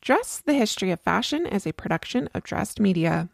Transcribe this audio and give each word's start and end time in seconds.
Dress 0.00 0.40
the 0.40 0.54
History 0.54 0.90
of 0.92 1.00
Fashion 1.00 1.44
is 1.44 1.66
a 1.66 1.72
production 1.72 2.28
of 2.32 2.44
Dressed 2.44 2.78
Media. 2.80 3.28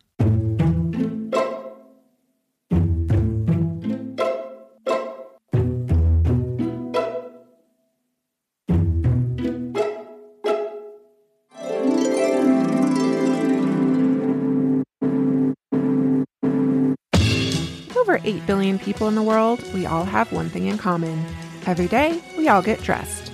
Over 17.97 18.21
8 18.25 18.47
billion 18.47 18.79
people 18.79 19.07
in 19.07 19.15
the 19.15 19.23
world, 19.23 19.63
we 19.75 19.87
all 19.87 20.05
have 20.05 20.33
one 20.33 20.49
thing 20.49 20.67
in 20.67 20.79
common. 20.79 21.25
Every 21.67 21.89
day, 21.89 22.23
we 22.37 22.49
all 22.49 22.63
get 22.63 22.83
dressed. 22.83 23.33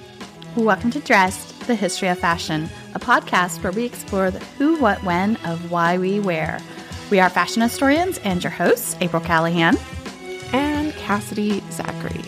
Welcome 0.57 0.91
to 0.91 1.01
Dressed, 1.01 1.61
the 1.69 1.77
History 1.77 2.09
of 2.09 2.19
Fashion, 2.19 2.69
podcast 3.01 3.63
where 3.63 3.73
we 3.73 3.85
explore 3.85 4.31
the 4.31 4.39
who, 4.59 4.77
what, 4.77 5.03
when 5.03 5.37
of 5.45 5.71
why 5.71 5.99
we 5.99 6.21
wear. 6.21 6.61
We 7.11 7.19
are 7.19 7.29
fashion 7.29 7.63
historians 7.63 8.19
and 8.19 8.43
your 8.43 8.53
hosts, 8.53 8.97
April 9.01 9.23
Calahan 9.23 9.79
and 10.53 10.93
Cassidy 10.95 11.63
Zachary. 11.71 12.25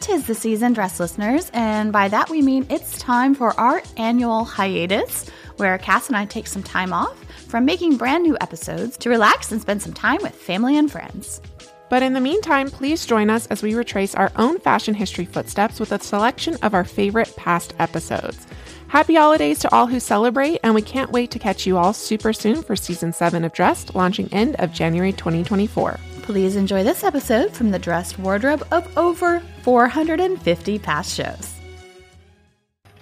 Tis 0.00 0.26
the 0.26 0.34
season, 0.34 0.74
dress 0.74 1.00
listeners, 1.00 1.50
and 1.54 1.90
by 1.90 2.08
that 2.08 2.28
we 2.28 2.42
mean 2.42 2.66
it's 2.68 2.98
time 2.98 3.34
for 3.34 3.58
our 3.58 3.82
annual 3.96 4.44
hiatus, 4.44 5.30
where 5.56 5.78
Cass 5.78 6.08
and 6.08 6.16
I 6.16 6.26
take 6.26 6.46
some 6.46 6.62
time 6.62 6.92
off 6.92 7.18
from 7.48 7.64
making 7.64 7.96
brand 7.96 8.22
new 8.22 8.36
episodes 8.40 8.96
to 8.98 9.08
relax 9.08 9.50
and 9.50 9.60
spend 9.60 9.80
some 9.80 9.94
time 9.94 10.18
with 10.22 10.34
family 10.34 10.76
and 10.76 10.92
friends. 10.92 11.40
But 11.88 12.02
in 12.02 12.14
the 12.14 12.20
meantime, 12.20 12.70
please 12.70 13.06
join 13.06 13.30
us 13.30 13.46
as 13.46 13.62
we 13.62 13.74
retrace 13.74 14.14
our 14.14 14.32
own 14.36 14.58
fashion 14.58 14.94
history 14.94 15.24
footsteps 15.24 15.78
with 15.78 15.92
a 15.92 16.02
selection 16.02 16.56
of 16.62 16.74
our 16.74 16.84
favorite 16.84 17.34
past 17.36 17.74
episodes. 17.78 18.46
Happy 18.88 19.16
holidays 19.16 19.58
to 19.60 19.74
all 19.74 19.86
who 19.86 19.98
celebrate, 19.98 20.60
and 20.62 20.74
we 20.74 20.82
can't 20.82 21.10
wait 21.10 21.30
to 21.32 21.38
catch 21.38 21.66
you 21.66 21.76
all 21.76 21.92
super 21.92 22.32
soon 22.32 22.62
for 22.62 22.76
season 22.76 23.12
7 23.12 23.44
of 23.44 23.52
Dressed, 23.52 23.94
launching 23.94 24.32
end 24.32 24.56
of 24.60 24.72
January 24.72 25.12
2024. 25.12 25.98
Please 26.22 26.56
enjoy 26.56 26.82
this 26.84 27.04
episode 27.04 27.50
from 27.50 27.70
the 27.70 27.78
dressed 27.78 28.18
wardrobe 28.18 28.66
of 28.70 28.96
over 28.96 29.40
450 29.62 30.78
past 30.78 31.14
shows. 31.14 31.54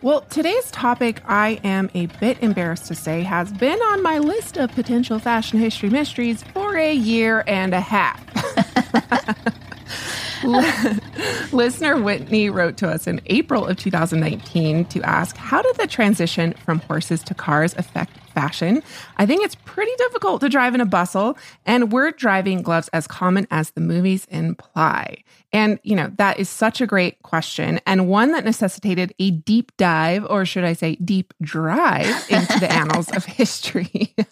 Well, 0.02 0.22
today's 0.22 0.68
topic, 0.72 1.22
I 1.26 1.60
am 1.62 1.88
a 1.94 2.06
bit 2.06 2.42
embarrassed 2.42 2.86
to 2.86 2.96
say, 2.96 3.22
has 3.22 3.52
been 3.52 3.78
on 3.78 4.02
my 4.02 4.18
list 4.18 4.56
of 4.56 4.72
potential 4.72 5.20
fashion 5.20 5.60
history 5.60 5.90
mysteries 5.90 6.42
for 6.52 6.76
a 6.76 6.92
year 6.92 7.44
and 7.46 7.72
a 7.72 7.80
half. 7.80 8.21
Listener 11.52 12.00
Whitney 12.00 12.50
wrote 12.50 12.76
to 12.78 12.88
us 12.88 13.06
in 13.06 13.20
April 13.26 13.66
of 13.66 13.76
2019 13.76 14.86
to 14.86 15.02
ask 15.02 15.36
How 15.36 15.62
did 15.62 15.76
the 15.76 15.86
transition 15.86 16.54
from 16.54 16.80
horses 16.80 17.22
to 17.24 17.34
cars 17.34 17.74
affect 17.76 18.18
fashion? 18.30 18.82
I 19.18 19.26
think 19.26 19.44
it's 19.44 19.54
pretty 19.54 19.92
difficult 19.98 20.40
to 20.40 20.48
drive 20.48 20.74
in 20.74 20.80
a 20.80 20.86
bustle, 20.86 21.38
and 21.64 21.92
were 21.92 22.10
driving 22.10 22.62
gloves 22.62 22.88
as 22.92 23.06
common 23.06 23.46
as 23.50 23.70
the 23.70 23.80
movies 23.80 24.26
imply? 24.30 25.22
And, 25.52 25.78
you 25.82 25.94
know, 25.94 26.10
that 26.16 26.38
is 26.38 26.48
such 26.48 26.80
a 26.80 26.86
great 26.86 27.22
question, 27.22 27.80
and 27.86 28.08
one 28.08 28.32
that 28.32 28.44
necessitated 28.44 29.14
a 29.18 29.30
deep 29.30 29.72
dive, 29.76 30.26
or 30.28 30.44
should 30.44 30.64
I 30.64 30.72
say, 30.72 30.96
deep 30.96 31.34
drive 31.40 32.06
into 32.30 32.58
the 32.58 32.72
annals 32.72 33.10
of 33.12 33.24
history. 33.24 34.14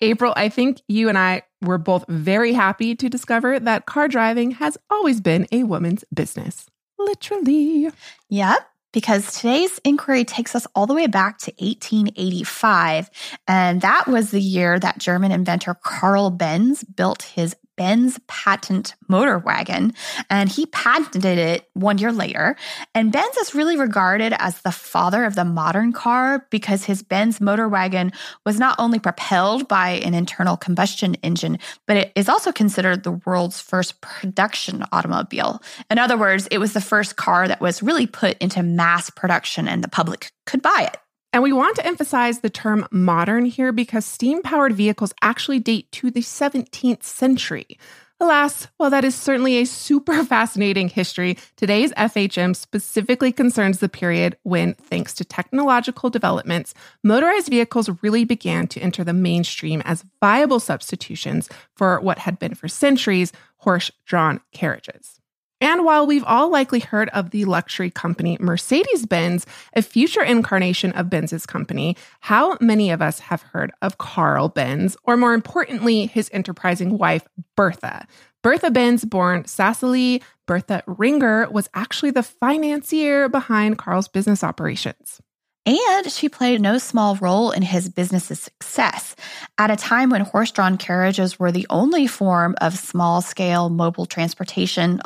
April, 0.00 0.32
I 0.36 0.48
think 0.48 0.80
you 0.88 1.08
and 1.08 1.18
I 1.18 1.42
were 1.62 1.78
both 1.78 2.04
very 2.08 2.52
happy 2.52 2.94
to 2.94 3.08
discover 3.08 3.58
that 3.60 3.86
car 3.86 4.08
driving 4.08 4.52
has 4.52 4.76
always 4.90 5.20
been 5.20 5.46
a 5.52 5.64
woman's 5.64 6.04
business. 6.12 6.66
Literally. 6.98 7.90
Yep. 8.28 8.68
Because 8.92 9.32
today's 9.32 9.80
inquiry 9.82 10.24
takes 10.24 10.54
us 10.54 10.68
all 10.74 10.86
the 10.86 10.94
way 10.94 11.08
back 11.08 11.38
to 11.38 11.52
1885. 11.58 13.10
And 13.48 13.80
that 13.80 14.06
was 14.06 14.30
the 14.30 14.40
year 14.40 14.78
that 14.78 14.98
German 14.98 15.32
inventor 15.32 15.74
Carl 15.74 16.30
Benz 16.30 16.84
built 16.84 17.22
his 17.22 17.56
Benz 17.76 18.18
patent 18.28 18.94
motor 19.08 19.38
wagon, 19.38 19.92
and 20.30 20.48
he 20.48 20.66
patented 20.66 21.38
it 21.38 21.68
one 21.74 21.98
year 21.98 22.12
later. 22.12 22.56
And 22.94 23.12
Benz 23.12 23.36
is 23.36 23.54
really 23.54 23.76
regarded 23.76 24.34
as 24.38 24.60
the 24.62 24.72
father 24.72 25.24
of 25.24 25.34
the 25.34 25.44
modern 25.44 25.92
car 25.92 26.46
because 26.50 26.84
his 26.84 27.02
Benz 27.02 27.40
motor 27.40 27.68
wagon 27.68 28.12
was 28.44 28.58
not 28.58 28.76
only 28.78 28.98
propelled 28.98 29.68
by 29.68 29.90
an 29.90 30.14
internal 30.14 30.56
combustion 30.56 31.14
engine, 31.16 31.58
but 31.86 31.96
it 31.96 32.12
is 32.14 32.28
also 32.28 32.52
considered 32.52 33.02
the 33.02 33.20
world's 33.24 33.60
first 33.60 34.00
production 34.00 34.84
automobile. 34.92 35.62
In 35.90 35.98
other 35.98 36.16
words, 36.16 36.46
it 36.50 36.58
was 36.58 36.72
the 36.72 36.80
first 36.80 37.16
car 37.16 37.48
that 37.48 37.60
was 37.60 37.82
really 37.82 38.06
put 38.06 38.38
into 38.38 38.62
mass 38.62 39.10
production 39.10 39.68
and 39.68 39.82
the 39.82 39.88
public 39.88 40.30
could 40.46 40.62
buy 40.62 40.88
it. 40.92 40.98
And 41.34 41.42
we 41.42 41.52
want 41.52 41.74
to 41.74 41.84
emphasize 41.84 42.38
the 42.38 42.48
term 42.48 42.86
modern 42.92 43.44
here 43.44 43.72
because 43.72 44.06
steam 44.06 44.40
powered 44.40 44.72
vehicles 44.72 45.12
actually 45.20 45.58
date 45.58 45.90
to 45.90 46.08
the 46.08 46.20
17th 46.20 47.02
century. 47.02 47.76
Alas, 48.20 48.68
while 48.76 48.90
that 48.90 49.04
is 49.04 49.16
certainly 49.16 49.58
a 49.58 49.66
super 49.66 50.22
fascinating 50.24 50.88
history, 50.88 51.36
today's 51.56 51.92
FHM 51.94 52.54
specifically 52.54 53.32
concerns 53.32 53.80
the 53.80 53.88
period 53.88 54.38
when, 54.44 54.74
thanks 54.74 55.12
to 55.14 55.24
technological 55.24 56.08
developments, 56.08 56.72
motorized 57.02 57.48
vehicles 57.48 57.90
really 58.00 58.24
began 58.24 58.68
to 58.68 58.78
enter 58.78 59.02
the 59.02 59.12
mainstream 59.12 59.82
as 59.84 60.04
viable 60.20 60.60
substitutions 60.60 61.48
for 61.74 62.00
what 62.00 62.18
had 62.18 62.38
been 62.38 62.54
for 62.54 62.68
centuries 62.68 63.32
horse 63.56 63.90
drawn 64.06 64.40
carriages. 64.52 65.20
And 65.64 65.82
while 65.82 66.06
we've 66.06 66.24
all 66.24 66.50
likely 66.50 66.80
heard 66.80 67.08
of 67.14 67.30
the 67.30 67.46
luxury 67.46 67.88
company 67.88 68.36
Mercedes 68.38 69.06
Benz, 69.06 69.46
a 69.72 69.80
future 69.80 70.22
incarnation 70.22 70.92
of 70.92 71.08
Benz's 71.08 71.46
company, 71.46 71.96
how 72.20 72.58
many 72.60 72.90
of 72.90 73.00
us 73.00 73.18
have 73.20 73.40
heard 73.40 73.72
of 73.80 73.96
Carl 73.96 74.50
Benz, 74.50 74.94
or 75.04 75.16
more 75.16 75.32
importantly, 75.32 76.04
his 76.04 76.28
enterprising 76.34 76.98
wife, 76.98 77.26
Bertha? 77.56 78.06
Bertha 78.42 78.70
Benz, 78.70 79.06
born 79.06 79.46
Cecily 79.46 80.22
Bertha 80.46 80.82
Ringer, 80.86 81.48
was 81.50 81.70
actually 81.72 82.10
the 82.10 82.22
financier 82.22 83.30
behind 83.30 83.78
Carl's 83.78 84.06
business 84.06 84.44
operations. 84.44 85.22
And 85.64 86.12
she 86.12 86.28
played 86.28 86.60
no 86.60 86.76
small 86.76 87.16
role 87.16 87.50
in 87.50 87.62
his 87.62 87.88
business's 87.88 88.38
success 88.38 89.16
at 89.56 89.70
a 89.70 89.76
time 89.76 90.10
when 90.10 90.20
horse 90.20 90.50
drawn 90.50 90.76
carriages 90.76 91.38
were 91.38 91.52
the 91.52 91.66
only 91.70 92.06
form 92.06 92.54
of 92.60 92.76
small 92.76 93.22
scale 93.22 93.70
mobile 93.70 94.04
transportation 94.04 95.00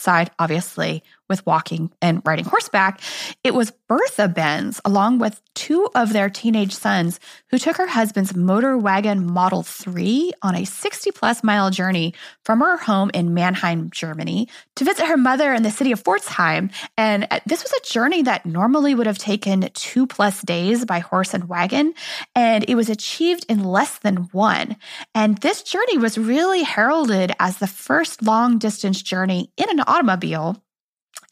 alongside, 0.00 0.30
obviously, 0.38 1.02
with 1.30 1.46
walking 1.46 1.90
and 2.02 2.20
riding 2.26 2.44
horseback, 2.44 3.00
it 3.42 3.54
was 3.54 3.72
Bertha 3.88 4.28
Benz, 4.28 4.80
along 4.84 5.18
with 5.18 5.40
two 5.54 5.88
of 5.94 6.12
their 6.12 6.28
teenage 6.28 6.74
sons, 6.74 7.18
who 7.48 7.58
took 7.58 7.76
her 7.76 7.86
husband's 7.86 8.36
motor 8.36 8.76
wagon 8.76 9.26
Model 9.26 9.62
3 9.62 10.32
on 10.42 10.54
a 10.54 10.66
60 10.66 11.10
plus 11.12 11.42
mile 11.42 11.70
journey 11.70 12.12
from 12.44 12.60
her 12.60 12.76
home 12.76 13.10
in 13.14 13.32
Mannheim, 13.32 13.90
Germany, 13.90 14.48
to 14.76 14.84
visit 14.84 15.06
her 15.06 15.16
mother 15.16 15.54
in 15.54 15.62
the 15.62 15.70
city 15.70 15.92
of 15.92 16.02
Pforzheim. 16.02 16.72
And 16.98 17.26
uh, 17.30 17.40
this 17.46 17.62
was 17.62 17.72
a 17.72 17.92
journey 17.92 18.22
that 18.22 18.44
normally 18.44 18.94
would 18.94 19.06
have 19.06 19.18
taken 19.18 19.70
two 19.74 20.06
plus 20.06 20.42
days 20.42 20.84
by 20.84 20.98
horse 20.98 21.32
and 21.32 21.48
wagon, 21.48 21.94
and 22.34 22.64
it 22.68 22.74
was 22.74 22.90
achieved 22.90 23.46
in 23.48 23.64
less 23.64 23.98
than 23.98 24.28
one. 24.32 24.76
And 25.14 25.38
this 25.38 25.62
journey 25.62 25.98
was 25.98 26.18
really 26.18 26.62
heralded 26.62 27.32
as 27.38 27.58
the 27.58 27.66
first 27.66 28.22
long 28.22 28.58
distance 28.58 29.00
journey 29.00 29.52
in 29.56 29.70
an 29.70 29.80
automobile 29.86 30.62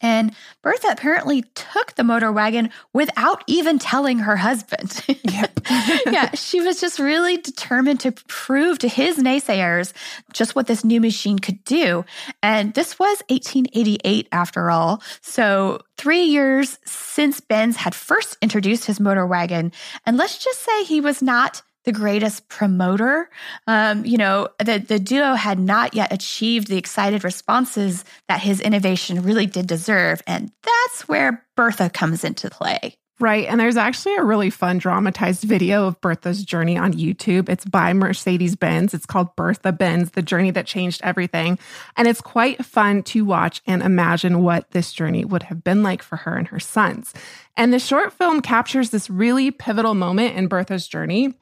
And 0.01 0.33
Bertha 0.61 0.87
apparently 0.89 1.43
took 1.55 1.95
the 1.95 2.03
motor 2.03 2.31
wagon 2.31 2.69
without 2.93 3.43
even 3.47 3.79
telling 3.79 4.19
her 4.19 4.37
husband. 4.37 5.01
Yep. 5.29 5.59
yeah, 6.07 6.31
she 6.33 6.59
was 6.61 6.79
just 6.81 6.97
really 6.97 7.37
determined 7.37 7.99
to 8.01 8.11
prove 8.11 8.79
to 8.79 8.87
his 8.87 9.17
naysayers 9.17 9.93
just 10.33 10.55
what 10.55 10.67
this 10.67 10.83
new 10.83 10.99
machine 10.99 11.37
could 11.39 11.63
do. 11.65 12.03
And 12.41 12.73
this 12.73 12.97
was 12.97 13.21
1888 13.29 14.27
after 14.31 14.71
all. 14.71 15.03
So, 15.21 15.81
three 15.97 16.23
years 16.23 16.79
since 16.85 17.41
Benz 17.41 17.75
had 17.75 17.93
first 17.93 18.37
introduced 18.41 18.85
his 18.85 18.99
motor 18.99 19.27
wagon. 19.27 19.71
And 20.05 20.17
let's 20.17 20.43
just 20.43 20.61
say 20.61 20.83
he 20.83 21.01
was 21.01 21.21
not 21.21 21.61
the 21.85 21.91
greatest 21.91 22.47
promoter. 22.49 23.29
Um, 23.67 24.05
you 24.05 24.17
know, 24.17 24.49
the, 24.59 24.79
the 24.79 24.99
duo 24.99 25.33
had 25.33 25.59
not 25.59 25.93
yet 25.93 26.11
achieved 26.11 26.67
the 26.67 26.77
excited 26.77 27.23
responses 27.23 28.03
that 28.27 28.41
his 28.41 28.59
innovation 28.61 29.23
really 29.23 29.45
did 29.45 29.67
deserve. 29.67 30.21
And 30.27 30.51
that's 30.63 31.07
where 31.07 31.45
Bertha 31.55 31.89
comes 31.89 32.23
into 32.23 32.49
play. 32.49 32.95
Right. 33.21 33.47
And 33.47 33.59
there's 33.59 33.75
actually 33.75 34.15
a 34.15 34.23
really 34.23 34.49
fun 34.49 34.77
dramatized 34.77 35.43
video 35.43 35.87
of 35.87 35.99
Bertha's 35.99 36.45
journey 36.45 36.77
on 36.77 36.93
YouTube. 36.93 37.49
It's 37.49 37.65
by 37.65 37.91
Mercedes 37.91 38.55
Benz. 38.55 38.93
It's 38.93 39.05
called 39.05 39.35
Bertha 39.35 39.73
Benz, 39.73 40.11
the 40.11 40.21
journey 40.21 40.51
that 40.51 40.65
changed 40.65 41.01
everything. 41.03 41.59
And 41.97 42.07
it's 42.07 42.21
quite 42.21 42.63
fun 42.63 43.03
to 43.03 43.25
watch 43.25 43.61
and 43.67 43.81
imagine 43.81 44.41
what 44.41 44.71
this 44.71 44.93
journey 44.93 45.25
would 45.25 45.43
have 45.43 45.65
been 45.65 45.83
like 45.83 46.01
for 46.01 46.15
her 46.15 46.37
and 46.37 46.47
her 46.47 46.61
sons. 46.61 47.13
And 47.57 47.73
the 47.73 47.79
short 47.79 48.13
film 48.13 48.41
captures 48.41 48.91
this 48.91 49.09
really 49.09 49.51
pivotal 49.51 49.95
moment 49.95 50.37
in 50.37 50.47
Bertha's 50.47 50.87
journey 50.87 51.33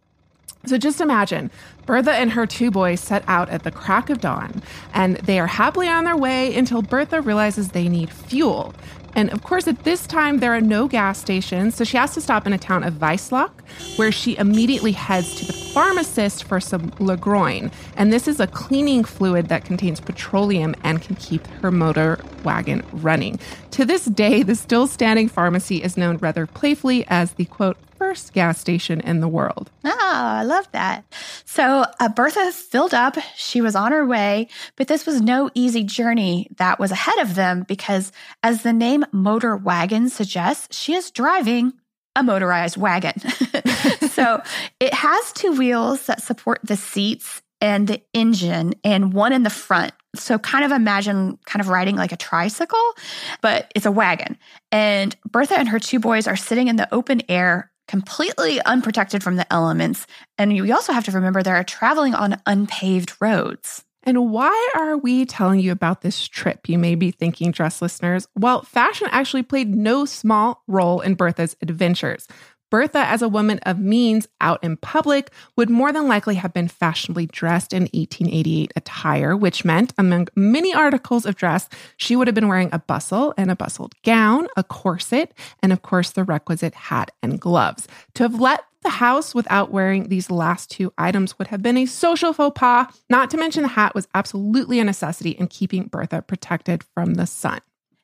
so 0.66 0.78
just 0.78 1.02
imagine 1.02 1.52
Bertha 1.86 2.12
and 2.12 2.32
her 2.32 2.46
two 2.46 2.72
boys 2.72 3.00
set 3.00 3.24
out 3.28 3.50
at 3.50 3.64
the 3.64 3.72
crack 3.72 4.10
of 4.10 4.20
dawn, 4.20 4.62
and 4.94 5.18
they 5.18 5.40
are 5.40 5.48
happily 5.48 5.88
on 5.88 6.04
their 6.04 6.18
way 6.18 6.56
until 6.56 6.82
Bertha 6.82 7.22
realizes 7.22 7.70
they 7.70 7.88
need 7.88 8.12
fuel. 8.12 8.74
And 9.16 9.32
of 9.32 9.42
course, 9.42 9.68
at 9.68 9.84
this 9.84 10.06
time, 10.06 10.40
there 10.40 10.54
are 10.54 10.62
no 10.62 10.88
gas 10.88 11.18
stations, 11.18 11.74
so 11.74 11.84
she 11.84 11.98
has 11.98 12.14
to 12.14 12.22
stop 12.22 12.46
in 12.46 12.54
a 12.54 12.58
town 12.58 12.84
of 12.84 12.96
Wiesloch, 12.96 13.50
where 13.96 14.12
she 14.12 14.38
immediately 14.38 14.92
heads 14.92 15.34
to 15.36 15.46
the 15.46 15.54
pharmacist 15.54 16.44
for 16.44 16.60
some 16.60 16.92
Ligroin. 16.92 17.72
And 17.96 18.14
this 18.14 18.28
is 18.28 18.40
a 18.40 18.46
cleaning 18.46 19.04
fluid 19.04 19.48
that 19.48 19.66
contains 19.66 20.00
petroleum 20.00 20.76
and 20.84 21.02
can 21.02 21.16
keep 21.16 21.48
her 21.62 21.72
motor 21.72 22.20
wagon 22.44 22.84
running. 22.92 23.40
To 23.72 23.86
this 23.86 24.06
day, 24.06 24.44
the 24.44 24.56
still 24.56 24.86
standing 24.86 25.30
pharmacy 25.30 25.82
is 25.82 25.98
known 25.98 26.18
rather 26.18 26.46
playfully 26.46 27.04
as 27.08 27.32
the 27.34 27.46
quote, 27.46 27.78
first 28.08 28.32
gas 28.32 28.58
station 28.58 29.02
in 29.02 29.20
the 29.20 29.28
world. 29.28 29.70
Oh, 29.84 29.98
I 30.00 30.44
love 30.44 30.72
that. 30.72 31.04
So 31.44 31.84
uh, 32.00 32.08
Bertha 32.08 32.54
filled 32.54 32.94
up. 32.94 33.18
She 33.36 33.60
was 33.60 33.76
on 33.76 33.92
her 33.92 34.06
way, 34.06 34.48
but 34.78 34.88
this 34.88 35.06
was 35.06 35.20
no 35.20 35.50
easy 35.54 35.84
journey 35.84 36.48
that 36.56 36.80
was 36.80 36.92
ahead 36.92 37.20
of 37.20 37.36
them 37.36 37.66
because, 37.68 38.14
as 38.44 38.64
the 38.64 38.72
name 38.72 39.04
motor 39.12 39.58
wagon 39.58 40.08
suggests, 40.08 40.78
she 40.78 40.94
is 40.94 41.12
driving 41.12 41.74
a 42.16 42.24
motorized 42.24 42.78
wagon. 42.78 43.20
so 44.10 44.42
it 44.80 44.94
has 44.94 45.34
two 45.34 45.52
wheels 45.52 46.06
that 46.06 46.24
support 46.24 46.62
the 46.64 46.78
seats 46.78 47.42
and 47.60 47.90
the 47.90 48.02
engine 48.14 48.74
and 48.86 49.12
one 49.12 49.34
in 49.34 49.44
the 49.44 49.50
front. 49.50 49.92
So 50.16 50.40
kind 50.40 50.64
of 50.64 50.72
imagine 50.72 51.40
kind 51.46 51.60
of 51.60 51.68
riding 51.68 51.98
like 51.98 52.14
a 52.14 52.18
tricycle, 52.18 52.94
but 53.42 53.70
it's 53.76 53.86
a 53.86 53.92
wagon. 53.92 54.38
And 54.72 55.14
Bertha 55.30 55.60
and 55.60 55.68
her 55.68 55.80
two 55.80 56.00
boys 56.00 56.26
are 56.26 56.38
sitting 56.38 56.70
in 56.70 56.78
the 56.78 56.92
open 56.94 57.22
air 57.28 57.70
completely 57.88 58.62
unprotected 58.62 59.24
from 59.24 59.36
the 59.36 59.52
elements. 59.52 60.08
And 60.38 60.56
you 60.56 60.74
also 60.74 60.94
have 60.94 61.06
to 61.06 61.12
remember 61.12 61.42
they 61.42 61.52
are 61.52 61.64
traveling 61.64 62.14
on 62.14 62.42
unpaved 62.46 63.14
roads. 63.20 63.84
And 64.04 64.32
why 64.32 64.70
are 64.76 64.98
we 64.98 65.26
telling 65.26 65.60
you 65.60 65.74
about 65.74 66.02
this 66.02 66.26
trip? 66.28 66.70
You 66.70 66.78
may 66.78 66.96
be 66.96 67.12
thinking, 67.12 67.52
dress 67.52 67.82
listeners. 67.82 68.26
Well, 68.36 68.62
fashion 68.62 69.10
actually 69.12 69.44
played 69.44 69.76
no 69.76 70.06
small 70.06 70.64
role 70.68 71.02
in 71.02 71.16
Bertha's 71.16 71.58
adventures. 71.62 72.26
Bertha, 72.70 73.00
as 73.00 73.22
a 73.22 73.30
woman 73.30 73.60
of 73.60 73.80
means 73.80 74.28
out 74.42 74.64
in 74.64 74.78
public, 74.78 75.32
would 75.56 75.70
more 75.70 75.94
than 75.94 76.08
likely 76.08 76.36
have 76.36 76.54
been 76.54 76.68
fashionably 76.68 77.26
dressed 77.28 77.72
in 77.72 77.84
1888 77.84 78.74
attire, 78.76 79.36
which 79.38 79.64
meant, 79.64 79.94
among 79.98 80.28
many 80.36 80.74
articles 80.74 81.26
of 81.26 81.36
dress, 81.36 81.70
she 81.96 82.16
would 82.16 82.28
have 82.28 82.36
been 82.36 82.50
wearing 82.50 82.70
a 82.74 82.80
bustle 82.80 83.34
and 83.38 83.50
a 83.50 83.56
bustled 83.56 83.96
gown, 84.04 84.48
a 84.58 84.64
corset, 84.64 85.34
and 85.64 85.72
of 85.72 85.82
course 85.82 86.12
the 86.12 86.24
requisite 86.24 86.76
hat 86.76 87.12
and 87.24 87.40
gloves. 87.40 87.88
To 88.16 88.24
have 88.24 88.40
let 88.40 88.66
the 88.84 88.90
house 88.90 89.34
without 89.34 89.72
wearing 89.72 90.10
these 90.10 90.30
last 90.30 90.70
two 90.70 90.94
items 90.98 91.38
would 91.38 91.48
have 91.48 91.62
been 91.62 91.78
a 91.78 91.86
social 91.86 92.34
faux 92.34 92.58
pas, 92.60 92.88
not 93.10 93.30
to 93.30 93.38
mention 93.38 93.64
the 93.64 93.70
hat 93.70 93.96
was 93.96 94.08
absolutely 94.14 94.80
a 94.80 94.84
necessity 94.84 95.32
in 95.32 95.48
keeping 95.48 95.88
Bertha 95.88 96.22
protected 96.22 96.84
from 96.94 97.16
the 97.16 97.26
sun. 97.28 97.60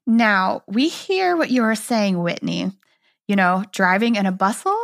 Now, 0.06 0.63
we 0.68 0.89
hear 0.89 1.38
what 1.38 1.50
you 1.50 1.63
are 1.63 1.75
saying, 1.75 2.21
Whitney 2.21 2.71
you 3.27 3.35
know, 3.35 3.63
driving 3.71 4.15
in 4.15 4.25
a 4.25 4.31
bustle. 4.31 4.77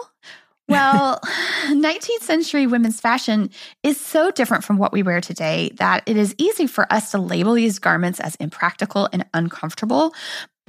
Well, 0.67 1.19
19th 1.67 2.21
century 2.21 2.67
women's 2.67 3.01
fashion 3.01 3.49
is 3.83 3.99
so 3.99 4.31
different 4.31 4.63
from 4.63 4.77
what 4.77 4.93
we 4.93 5.03
wear 5.03 5.19
today 5.19 5.71
that 5.77 6.03
it 6.05 6.15
is 6.15 6.35
easy 6.37 6.67
for 6.67 6.91
us 6.93 7.11
to 7.11 7.17
label 7.17 7.53
these 7.53 7.79
garments 7.79 8.19
as 8.19 8.35
impractical 8.35 9.09
and 9.11 9.25
uncomfortable. 9.33 10.13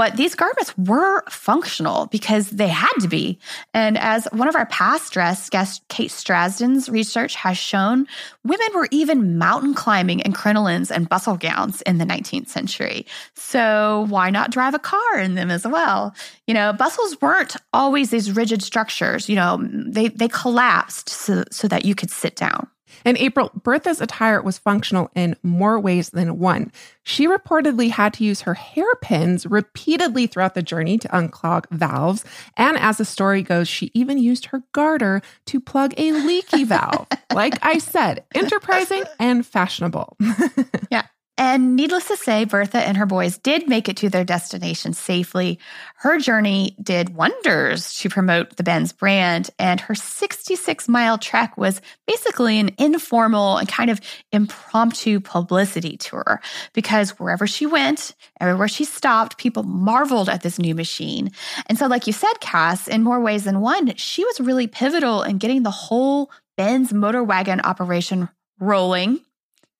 But 0.00 0.16
these 0.16 0.34
garments 0.34 0.72
were 0.78 1.22
functional 1.28 2.06
because 2.06 2.48
they 2.48 2.68
had 2.68 2.94
to 3.00 3.06
be. 3.06 3.38
And 3.74 3.98
as 3.98 4.26
one 4.32 4.48
of 4.48 4.56
our 4.56 4.64
past 4.64 5.12
guests, 5.12 5.50
guest 5.50 5.82
Kate 5.90 6.10
Strasdin's 6.10 6.88
research 6.88 7.34
has 7.34 7.58
shown, 7.58 8.06
women 8.42 8.68
were 8.74 8.88
even 8.90 9.36
mountain 9.36 9.74
climbing 9.74 10.20
in 10.20 10.32
crinolines 10.32 10.90
and 10.90 11.06
bustle 11.06 11.36
gowns 11.36 11.82
in 11.82 11.98
the 11.98 12.06
19th 12.06 12.48
century. 12.48 13.04
So 13.34 14.06
why 14.08 14.30
not 14.30 14.50
drive 14.50 14.72
a 14.72 14.78
car 14.78 15.18
in 15.18 15.34
them 15.34 15.50
as 15.50 15.66
well? 15.66 16.14
You 16.46 16.54
know, 16.54 16.72
bustles 16.72 17.20
weren't 17.20 17.56
always 17.74 18.08
these 18.08 18.32
rigid 18.32 18.62
structures. 18.62 19.28
You 19.28 19.36
know, 19.36 19.58
they, 19.70 20.08
they 20.08 20.28
collapsed 20.28 21.10
so, 21.10 21.44
so 21.50 21.68
that 21.68 21.84
you 21.84 21.94
could 21.94 22.10
sit 22.10 22.36
down. 22.36 22.68
In 23.04 23.16
April, 23.16 23.50
Bertha's 23.62 24.00
attire 24.00 24.42
was 24.42 24.58
functional 24.58 25.10
in 25.14 25.36
more 25.42 25.78
ways 25.78 26.10
than 26.10 26.38
one. 26.38 26.72
She 27.02 27.26
reportedly 27.26 27.90
had 27.90 28.12
to 28.14 28.24
use 28.24 28.42
her 28.42 28.54
hairpins 28.54 29.46
repeatedly 29.46 30.26
throughout 30.26 30.54
the 30.54 30.62
journey 30.62 30.98
to 30.98 31.08
unclog 31.08 31.66
valves. 31.70 32.24
And 32.56 32.76
as 32.76 32.98
the 32.98 33.04
story 33.04 33.42
goes, 33.42 33.68
she 33.68 33.90
even 33.94 34.18
used 34.18 34.46
her 34.46 34.62
garter 34.72 35.22
to 35.46 35.60
plug 35.60 35.94
a 35.96 36.12
leaky 36.12 36.64
valve. 36.64 37.06
like 37.34 37.58
I 37.62 37.78
said, 37.78 38.24
enterprising 38.34 39.04
and 39.18 39.46
fashionable. 39.46 40.16
yeah. 40.90 41.06
And 41.40 41.74
needless 41.74 42.06
to 42.08 42.18
say, 42.18 42.44
Bertha 42.44 42.86
and 42.86 42.98
her 42.98 43.06
boys 43.06 43.38
did 43.38 43.66
make 43.66 43.88
it 43.88 43.96
to 43.96 44.10
their 44.10 44.26
destination 44.26 44.92
safely. 44.92 45.58
Her 45.94 46.18
journey 46.18 46.76
did 46.82 47.14
wonders 47.14 47.94
to 48.00 48.10
promote 48.10 48.58
the 48.58 48.62
Benz 48.62 48.92
brand, 48.92 49.48
and 49.58 49.80
her 49.80 49.94
66 49.94 50.86
mile 50.86 51.16
trek 51.16 51.56
was 51.56 51.80
basically 52.06 52.60
an 52.60 52.72
informal 52.76 53.56
and 53.56 53.66
kind 53.66 53.88
of 53.88 54.02
impromptu 54.32 55.18
publicity 55.18 55.96
tour 55.96 56.42
because 56.74 57.18
wherever 57.18 57.46
she 57.46 57.64
went, 57.64 58.14
everywhere 58.38 58.68
she 58.68 58.84
stopped, 58.84 59.38
people 59.38 59.62
marveled 59.62 60.28
at 60.28 60.42
this 60.42 60.58
new 60.58 60.74
machine. 60.74 61.30
And 61.68 61.78
so, 61.78 61.86
like 61.86 62.06
you 62.06 62.12
said, 62.12 62.34
Cass, 62.40 62.86
in 62.86 63.02
more 63.02 63.18
ways 63.18 63.44
than 63.44 63.62
one, 63.62 63.96
she 63.96 64.26
was 64.26 64.40
really 64.40 64.66
pivotal 64.66 65.22
in 65.22 65.38
getting 65.38 65.62
the 65.62 65.70
whole 65.70 66.30
Benz 66.58 66.92
motor 66.92 67.24
wagon 67.24 67.62
operation 67.62 68.28
rolling 68.58 69.20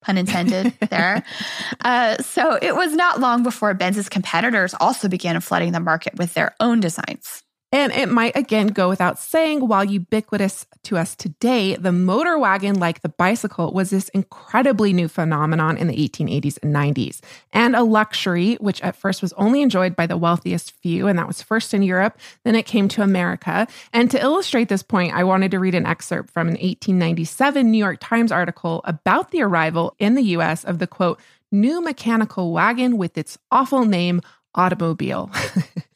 pun 0.02 0.19
intended 0.19 0.73
there. 0.90 1.25
Uh, 1.83 2.16
so 2.19 2.59
it 2.61 2.76
was 2.76 2.95
not 2.95 3.21
long 3.21 3.42
before 3.42 3.73
Benz's 3.73 4.09
competitors 4.09 4.75
also 4.80 5.09
began 5.09 5.40
flooding 5.40 5.73
the 5.73 5.80
market 5.80 6.14
with 6.16 6.35
their 6.35 6.54
own 6.61 6.78
designs. 6.78 7.42
And 7.73 7.93
it 7.93 8.09
might 8.09 8.37
again 8.37 8.69
go 8.69 8.89
without 8.89 9.19
saying, 9.19 9.69
while 9.69 9.85
ubiquitous 9.85 10.67
to 10.83 10.99
us 10.99 11.15
today, 11.15 11.77
the 11.77 11.93
motor 11.93 12.37
wagon, 12.37 12.81
like 12.81 13.03
the 13.03 13.09
bicycle, 13.09 13.73
was 13.73 13.91
this 13.91 14.09
incredibly 14.09 14.93
new 14.93 15.07
phenomenon 15.07 15.77
in 15.77 15.87
the 15.87 15.97
1880s 15.97 16.59
and 16.62 16.75
90s, 16.75 17.21
and 17.53 17.77
a 17.77 17.85
luxury 17.85 18.57
which 18.57 18.81
at 18.83 18.97
first 18.97 19.23
was 19.23 19.33
only 19.35 19.62
enjoyed 19.62 19.95
by 19.95 20.07
the 20.07 20.17
wealthiest 20.17 20.73
few, 20.73 21.07
and 21.07 21.17
that 21.17 21.29
was 21.29 21.43
first 21.43 21.73
in 21.73 21.85
Europe, 21.85 22.19
then 22.45 22.57
it 22.57 22.67
came 22.67 22.89
to 22.89 23.03
America. 23.03 23.69
And 23.93 24.11
to 24.11 24.21
illustrate 24.21 24.69
this 24.69 24.83
point, 24.83 25.15
I 25.15 25.23
wanted 25.23 25.53
to 25.53 25.61
read 25.61 25.77
an 25.77 25.87
excerpt 25.87 26.31
from 26.31 26.49
an 26.49 26.55
1897 26.55 27.71
New 27.71 27.79
York 27.79 27.99
Times 28.00 28.33
article 28.33 28.81
about 28.85 29.31
the 29.31 29.43
arrival 29.43 29.95
in 30.00 30.17
the 30.17 30.25
US 30.37 30.65
of 30.65 30.81
the 30.81 30.89
quote, 30.89 31.21
new 31.53 31.81
mechanical 31.81 32.53
wagon 32.53 32.99
with 32.99 33.17
its 33.17 33.39
awful 33.53 33.85
name, 33.85 34.23
automobile. 34.57 35.31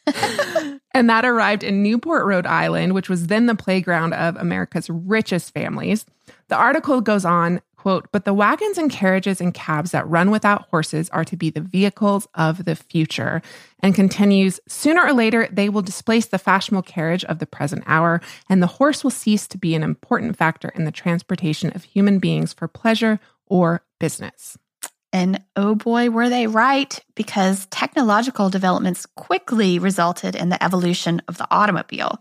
and 0.95 1.11
that 1.11 1.25
arrived 1.25 1.65
in 1.65 1.83
Newport, 1.83 2.25
Rhode 2.25 2.47
Island, 2.47 2.95
which 2.95 3.09
was 3.09 3.27
then 3.27 3.47
the 3.47 3.55
playground 3.55 4.15
of 4.15 4.37
America's 4.37 4.89
richest 4.89 5.53
families. 5.53 6.07
The 6.49 6.57
article 6.57 7.01
goes 7.01 7.25
on, 7.25 7.61
quote, 7.77 8.09
but 8.13 8.25
the 8.25 8.33
wagons 8.33 8.79
and 8.79 8.91
carriages 8.91 9.41
and 9.41 9.53
cabs 9.53 9.91
that 9.91 10.09
run 10.09 10.31
without 10.31 10.69
horses 10.71 11.11
are 11.11 11.25
to 11.25 11.37
be 11.37 11.51
the 11.51 11.61
vehicles 11.61 12.27
of 12.35 12.65
the 12.65 12.77
future, 12.77 13.43
and 13.81 13.95
continues, 13.95 14.61
sooner 14.69 15.05
or 15.05 15.13
later, 15.13 15.49
they 15.51 15.69
will 15.69 15.83
displace 15.83 16.27
the 16.27 16.39
fashionable 16.39 16.83
carriage 16.83 17.25
of 17.25 17.41
the 17.41 17.47
present 17.47 17.83
hour, 17.87 18.23
and 18.49 18.63
the 18.63 18.67
horse 18.69 19.03
will 19.03 19.11
cease 19.11 19.47
to 19.49 19.59
be 19.59 19.75
an 19.75 19.83
important 19.83 20.37
factor 20.37 20.71
in 20.71 20.85
the 20.85 20.93
transportation 20.93 21.71
of 21.75 21.85
human 21.85 22.19
beings 22.19 22.53
for 22.53 22.69
pleasure 22.69 23.21
or 23.47 23.83
business. 23.99 24.57
And 25.15 25.41
oh 25.55 25.77
boy, 25.77 26.11
were 26.11 26.29
they 26.29 26.49
right, 26.49 26.99
because 27.15 27.67
technological 27.67 28.51
developments 28.51 29.07
quickly 29.15 29.79
resulted 29.79 30.35
in 30.35 30.49
the 30.49 30.63
evolution 30.63 31.23
of 31.29 31.39
the 31.39 31.47
automobile. 31.53 32.21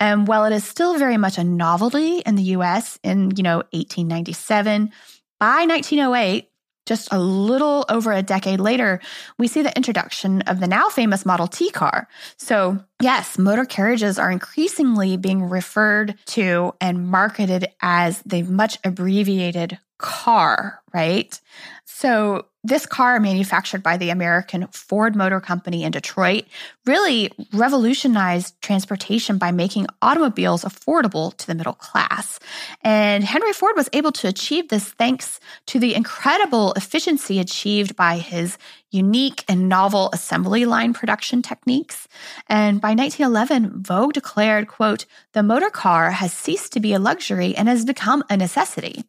And 0.00 0.26
while 0.26 0.44
it 0.44 0.52
is 0.52 0.64
still 0.64 0.98
very 0.98 1.16
much 1.16 1.38
a 1.38 1.44
novelty 1.44 2.18
in 2.18 2.34
the 2.34 2.42
US 2.56 2.98
in, 3.04 3.30
you 3.36 3.44
know, 3.44 3.58
1897, 3.70 4.90
by 5.38 5.66
1908, 5.66 6.48
just 6.84 7.12
a 7.12 7.18
little 7.20 7.84
over 7.88 8.10
a 8.10 8.24
decade 8.24 8.58
later, 8.58 9.00
we 9.38 9.46
see 9.46 9.62
the 9.62 9.76
introduction 9.76 10.42
of 10.42 10.58
the 10.58 10.66
now 10.66 10.88
famous 10.88 11.24
Model 11.24 11.46
T 11.46 11.70
car. 11.70 12.08
So, 12.38 12.82
yes, 13.00 13.38
motor 13.38 13.64
carriages 13.64 14.18
are 14.18 14.32
increasingly 14.32 15.16
being 15.16 15.48
referred 15.48 16.18
to 16.26 16.74
and 16.80 17.06
marketed 17.06 17.68
as 17.80 18.20
the 18.22 18.42
much 18.42 18.78
abbreviated 18.82 19.78
car, 20.02 20.82
right? 20.92 21.40
So, 21.84 22.46
this 22.64 22.86
car, 22.86 23.18
manufactured 23.18 23.82
by 23.82 23.96
the 23.96 24.10
American 24.10 24.66
Ford 24.68 25.16
Motor 25.16 25.40
Company 25.40 25.82
in 25.82 25.90
Detroit, 25.90 26.44
really 26.86 27.30
revolutionized 27.52 28.60
transportation 28.60 29.36
by 29.36 29.50
making 29.50 29.86
automobiles 30.00 30.64
affordable 30.64 31.36
to 31.36 31.46
the 31.46 31.54
middle 31.54 31.74
class. 31.74 32.38
And 32.82 33.24
Henry 33.24 33.52
Ford 33.52 33.74
was 33.76 33.88
able 33.92 34.12
to 34.12 34.28
achieve 34.28 34.68
this 34.68 34.90
thanks 34.90 35.40
to 35.66 35.80
the 35.80 35.94
incredible 35.94 36.72
efficiency 36.74 37.40
achieved 37.40 37.96
by 37.96 38.18
his 38.18 38.58
unique 38.90 39.44
and 39.48 39.68
novel 39.68 40.10
assembly 40.12 40.64
line 40.64 40.92
production 40.92 41.42
techniques. 41.42 42.06
And 42.48 42.80
by 42.80 42.94
1911, 42.94 43.82
Vogue 43.82 44.12
declared, 44.12 44.68
quote, 44.68 45.04
the 45.32 45.42
motor 45.42 45.70
car 45.70 46.10
has 46.10 46.32
ceased 46.32 46.72
to 46.72 46.80
be 46.80 46.94
a 46.94 47.00
luxury 47.00 47.56
and 47.56 47.68
has 47.68 47.84
become 47.84 48.22
a 48.30 48.36
necessity. 48.36 49.04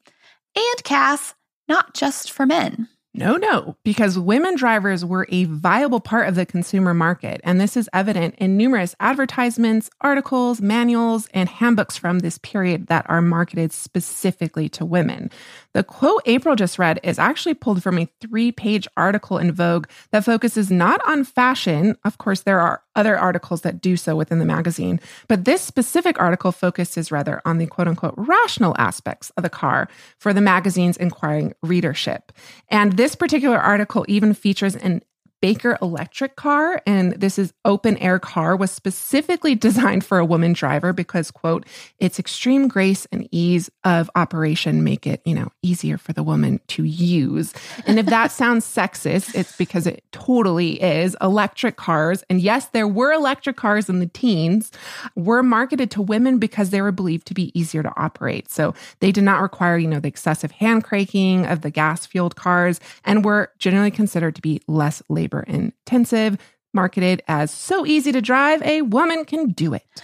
And 0.55 0.83
Cass, 0.83 1.33
not 1.67 1.93
just 1.93 2.31
for 2.31 2.45
men. 2.45 2.87
No, 3.15 3.35
no, 3.35 3.77
because 3.83 4.17
women 4.17 4.55
drivers 4.55 5.05
were 5.05 5.27
a 5.29 5.43
viable 5.43 5.99
part 5.99 6.27
of 6.27 6.33
the 6.33 6.47
consumer 6.47 6.95
market. 6.95 7.41
And 7.43 7.61
this 7.61 7.77
is 7.77 7.87
evident 7.93 8.33
in 8.39 8.57
numerous 8.57 8.95
advertisements, 8.99 9.91
articles, 10.01 10.61
manuals, 10.61 11.27
and 11.31 11.47
handbooks 11.47 11.95
from 11.95 12.19
this 12.19 12.39
period 12.39 12.87
that 12.87 13.05
are 13.07 13.21
marketed 13.21 13.71
specifically 13.71 14.67
to 14.69 14.83
women. 14.83 15.29
The 15.73 15.83
quote 15.83 16.21
April 16.25 16.55
just 16.55 16.77
read 16.77 16.99
is 17.03 17.17
actually 17.19 17.55
pulled 17.55 17.81
from 17.81 17.97
a 17.97 18.07
three 18.21 18.51
page 18.51 18.87
article 18.95 19.37
in 19.37 19.51
Vogue 19.51 19.87
that 20.11 20.23
focuses 20.23 20.69
not 20.69 21.01
on 21.07 21.23
fashion. 21.23 21.97
Of 22.03 22.17
course, 22.17 22.41
there 22.41 22.59
are 22.59 22.83
other 22.95 23.17
articles 23.17 23.61
that 23.61 23.81
do 23.81 23.97
so 23.97 24.15
within 24.15 24.39
the 24.39 24.45
magazine, 24.45 24.99
but 25.27 25.45
this 25.45 25.61
specific 25.61 26.19
article 26.19 26.51
focuses 26.51 27.11
rather 27.11 27.41
on 27.43 27.57
the 27.57 27.65
quote 27.65 27.87
unquote 27.87 28.13
rational 28.17 28.75
aspects 28.77 29.31
of 29.31 29.43
the 29.43 29.49
car 29.49 29.87
for 30.19 30.31
the 30.31 30.41
magazine's 30.41 30.97
inquiring 30.97 31.53
readership. 31.63 32.31
And 32.69 32.93
this 32.93 33.15
particular 33.15 33.57
article 33.57 34.05
even 34.07 34.33
features 34.33 34.75
an 34.75 35.01
Baker 35.43 35.77
electric 35.81 36.37
car. 36.37 36.81
And 36.87 37.19
this 37.19 37.37
is 37.37 37.53
open 37.65 37.97
air 37.97 38.17
car 38.17 38.55
was 38.55 38.71
specifically 38.71 39.55
designed 39.67 40.05
for 40.05 40.17
a 40.17 40.23
woman 40.23 40.53
driver 40.53 40.93
because, 40.93 41.31
quote, 41.31 41.65
its 41.99 42.17
extreme 42.17 42.69
grace 42.69 43.05
and 43.11 43.27
ease 43.29 43.69
of 43.83 44.09
operation 44.15 44.85
make 44.85 45.05
it, 45.05 45.21
you 45.25 45.35
know, 45.35 45.51
easier 45.61 45.97
for 45.97 46.13
the 46.13 46.23
woman 46.23 46.61
to 46.67 46.85
use. 46.85 47.53
And 47.85 47.99
if 47.99 48.05
that 48.05 48.31
sounds 48.31 48.65
sexist, 48.65 49.35
it's 49.35 49.53
because 49.57 49.85
it 49.85 50.05
totally 50.13 50.81
is. 50.81 51.13
Electric 51.19 51.75
cars, 51.75 52.23
and 52.29 52.39
yes, 52.39 52.67
there 52.67 52.87
were 52.87 53.11
electric 53.11 53.57
cars 53.57 53.89
in 53.89 53.99
the 53.99 54.07
teens, 54.07 54.71
were 55.17 55.43
marketed 55.43 55.91
to 55.91 56.01
women 56.01 56.39
because 56.39 56.69
they 56.69 56.81
were 56.81 56.93
believed 56.93 57.27
to 57.27 57.33
be 57.33 57.51
easier 57.53 57.83
to 57.83 57.91
operate. 57.97 58.49
So 58.49 58.73
they 59.01 59.11
did 59.11 59.25
not 59.25 59.41
require, 59.41 59.77
you 59.77 59.89
know, 59.89 59.99
the 59.99 60.07
excessive 60.07 60.51
hand 60.51 60.85
cranking 60.85 61.45
of 61.45 61.63
the 61.63 61.69
gas 61.69 62.05
fueled 62.05 62.37
cars 62.37 62.79
and 63.03 63.25
were 63.25 63.51
generally 63.59 63.91
considered 63.91 64.35
to 64.35 64.41
be 64.41 64.61
less 64.67 65.03
labor 65.09 65.32
labor 65.33 65.43
intensive, 65.43 66.37
marketed 66.73 67.21
as 67.27 67.51
so 67.51 67.85
easy 67.85 68.11
to 68.11 68.21
drive, 68.21 68.61
a 68.63 68.81
woman 68.81 69.25
can 69.25 69.49
do 69.49 69.73
it. 69.73 69.83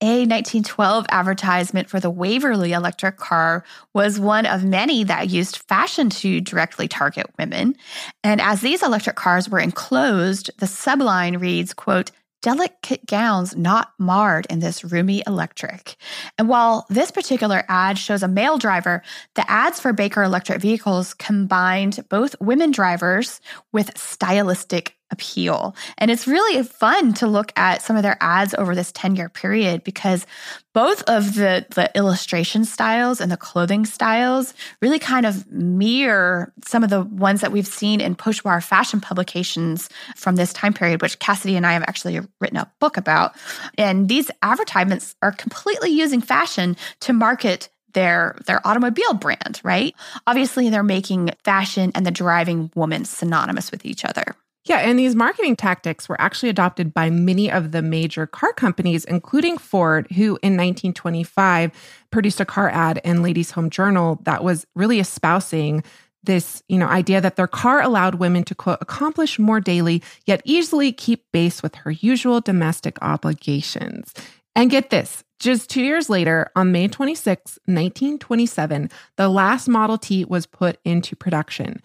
A 0.00 0.20
1912 0.20 1.06
advertisement 1.08 1.90
for 1.90 1.98
the 1.98 2.08
Waverley 2.08 2.72
electric 2.72 3.16
car 3.16 3.64
was 3.94 4.20
one 4.20 4.46
of 4.46 4.62
many 4.62 5.02
that 5.02 5.28
used 5.28 5.56
fashion 5.56 6.08
to 6.10 6.40
directly 6.40 6.86
target 6.86 7.26
women. 7.36 7.74
And 8.22 8.40
as 8.40 8.60
these 8.60 8.84
electric 8.84 9.16
cars 9.16 9.48
were 9.48 9.58
enclosed, 9.58 10.52
the 10.58 10.66
subline 10.66 11.40
reads, 11.40 11.74
quote, 11.74 12.12
delicate 12.42 13.06
gowns 13.06 13.56
not 13.56 13.92
marred 13.98 14.46
in 14.50 14.60
this 14.60 14.84
roomy 14.84 15.22
electric. 15.26 15.96
And 16.36 16.48
while 16.48 16.86
this 16.88 17.10
particular 17.10 17.64
ad 17.68 17.98
shows 17.98 18.22
a 18.22 18.28
male 18.28 18.58
driver, 18.58 19.02
the 19.34 19.50
ads 19.50 19.80
for 19.80 19.92
Baker 19.92 20.22
electric 20.22 20.60
vehicles 20.60 21.14
combined 21.14 22.04
both 22.08 22.40
women 22.40 22.70
drivers 22.70 23.40
with 23.72 23.96
stylistic 23.98 24.97
appeal. 25.10 25.74
And 25.96 26.10
it's 26.10 26.26
really 26.26 26.62
fun 26.62 27.14
to 27.14 27.26
look 27.26 27.52
at 27.56 27.82
some 27.82 27.96
of 27.96 28.02
their 28.02 28.16
ads 28.20 28.54
over 28.54 28.74
this 28.74 28.92
10 28.92 29.16
year 29.16 29.28
period 29.28 29.84
because 29.84 30.26
both 30.74 31.02
of 31.04 31.34
the, 31.34 31.66
the 31.70 31.90
illustration 31.96 32.64
styles 32.64 33.20
and 33.20 33.32
the 33.32 33.36
clothing 33.36 33.84
styles 33.84 34.54
really 34.80 34.98
kind 34.98 35.26
of 35.26 35.50
mirror 35.50 36.52
some 36.64 36.84
of 36.84 36.90
the 36.90 37.02
ones 37.02 37.40
that 37.40 37.52
we've 37.52 37.66
seen 37.66 38.00
in 38.00 38.14
pochoir 38.14 38.62
fashion 38.62 39.00
publications 39.00 39.88
from 40.14 40.36
this 40.36 40.52
time 40.52 40.72
period, 40.72 41.02
which 41.02 41.18
Cassidy 41.18 41.56
and 41.56 41.66
I 41.66 41.72
have 41.72 41.82
actually 41.82 42.20
written 42.40 42.58
a 42.58 42.70
book 42.78 42.96
about. 42.96 43.34
And 43.76 44.08
these 44.08 44.30
advertisements 44.42 45.16
are 45.22 45.32
completely 45.32 45.90
using 45.90 46.20
fashion 46.20 46.76
to 47.00 47.12
market 47.12 47.68
their 47.94 48.36
their 48.46 48.64
automobile 48.66 49.14
brand, 49.14 49.60
right? 49.64 49.94
Obviously, 50.26 50.70
they're 50.70 50.82
making 50.82 51.30
fashion 51.42 51.90
and 51.94 52.06
the 52.06 52.10
driving 52.10 52.70
woman 52.74 53.04
synonymous 53.04 53.70
with 53.70 53.84
each 53.84 54.04
other. 54.04 54.36
Yeah, 54.68 54.80
and 54.80 54.98
these 54.98 55.14
marketing 55.14 55.56
tactics 55.56 56.10
were 56.10 56.20
actually 56.20 56.50
adopted 56.50 56.92
by 56.92 57.08
many 57.08 57.50
of 57.50 57.72
the 57.72 57.80
major 57.80 58.26
car 58.26 58.52
companies, 58.52 59.06
including 59.06 59.56
Ford, 59.56 60.06
who 60.10 60.38
in 60.42 60.58
1925 60.58 61.72
produced 62.10 62.38
a 62.38 62.44
car 62.44 62.68
ad 62.68 63.00
in 63.02 63.22
Ladies 63.22 63.52
Home 63.52 63.70
Journal 63.70 64.20
that 64.24 64.44
was 64.44 64.66
really 64.76 65.00
espousing 65.00 65.82
this, 66.22 66.62
you 66.68 66.76
know, 66.76 66.86
idea 66.86 67.20
that 67.22 67.36
their 67.36 67.46
car 67.46 67.80
allowed 67.80 68.16
women 68.16 68.44
to 68.44 68.54
quote 68.54 68.78
accomplish 68.82 69.38
more 69.38 69.60
daily, 69.60 70.02
yet 70.26 70.42
easily 70.44 70.92
keep 70.92 71.24
pace 71.32 71.62
with 71.62 71.74
her 71.76 71.90
usual 71.90 72.42
domestic 72.42 72.98
obligations. 73.00 74.12
And 74.54 74.70
get 74.70 74.90
this, 74.90 75.24
just 75.38 75.70
two 75.70 75.82
years 75.82 76.10
later, 76.10 76.50
on 76.56 76.72
May 76.72 76.88
26, 76.88 77.58
1927, 77.64 78.90
the 79.16 79.28
last 79.28 79.68
Model 79.68 79.96
T 79.96 80.24
was 80.24 80.46
put 80.46 80.78
into 80.84 81.16
production. 81.16 81.80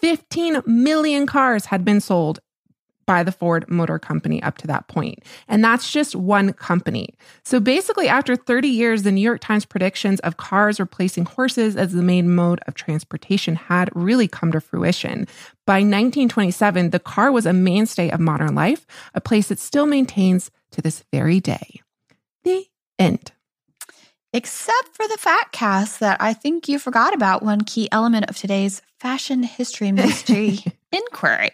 15 0.00 0.62
million 0.66 1.26
cars 1.26 1.66
had 1.66 1.84
been 1.84 2.00
sold 2.00 2.40
by 3.06 3.22
the 3.22 3.32
Ford 3.32 3.64
Motor 3.68 3.98
Company 3.98 4.42
up 4.42 4.58
to 4.58 4.66
that 4.66 4.88
point. 4.88 5.20
And 5.48 5.64
that's 5.64 5.92
just 5.92 6.14
one 6.16 6.52
company. 6.52 7.14
So 7.44 7.60
basically, 7.60 8.08
after 8.08 8.36
30 8.36 8.68
years, 8.68 9.04
the 9.04 9.12
New 9.12 9.20
York 9.20 9.40
Times 9.40 9.64
predictions 9.64 10.20
of 10.20 10.36
cars 10.36 10.80
replacing 10.80 11.24
horses 11.24 11.76
as 11.76 11.92
the 11.92 12.02
main 12.02 12.34
mode 12.34 12.60
of 12.66 12.74
transportation 12.74 13.54
had 13.54 13.90
really 13.94 14.28
come 14.28 14.52
to 14.52 14.60
fruition. 14.60 15.26
By 15.66 15.76
1927, 15.76 16.90
the 16.90 16.98
car 16.98 17.32
was 17.32 17.46
a 17.46 17.52
mainstay 17.52 18.10
of 18.10 18.20
modern 18.20 18.54
life, 18.54 18.86
a 19.14 19.20
place 19.20 19.50
it 19.50 19.60
still 19.60 19.86
maintains 19.86 20.50
to 20.72 20.82
this 20.82 21.04
very 21.12 21.40
day. 21.40 21.80
The 22.42 22.66
end. 22.98 23.32
Except 24.36 24.88
for 24.92 25.08
the 25.08 25.16
fact 25.16 25.52
cast 25.52 26.00
that 26.00 26.18
I 26.20 26.34
think 26.34 26.68
you 26.68 26.78
forgot 26.78 27.14
about 27.14 27.42
one 27.42 27.62
key 27.62 27.88
element 27.90 28.28
of 28.28 28.36
today's 28.36 28.82
fashion 29.00 29.42
history 29.42 29.92
mystery 29.92 30.58
inquiry. 30.96 31.50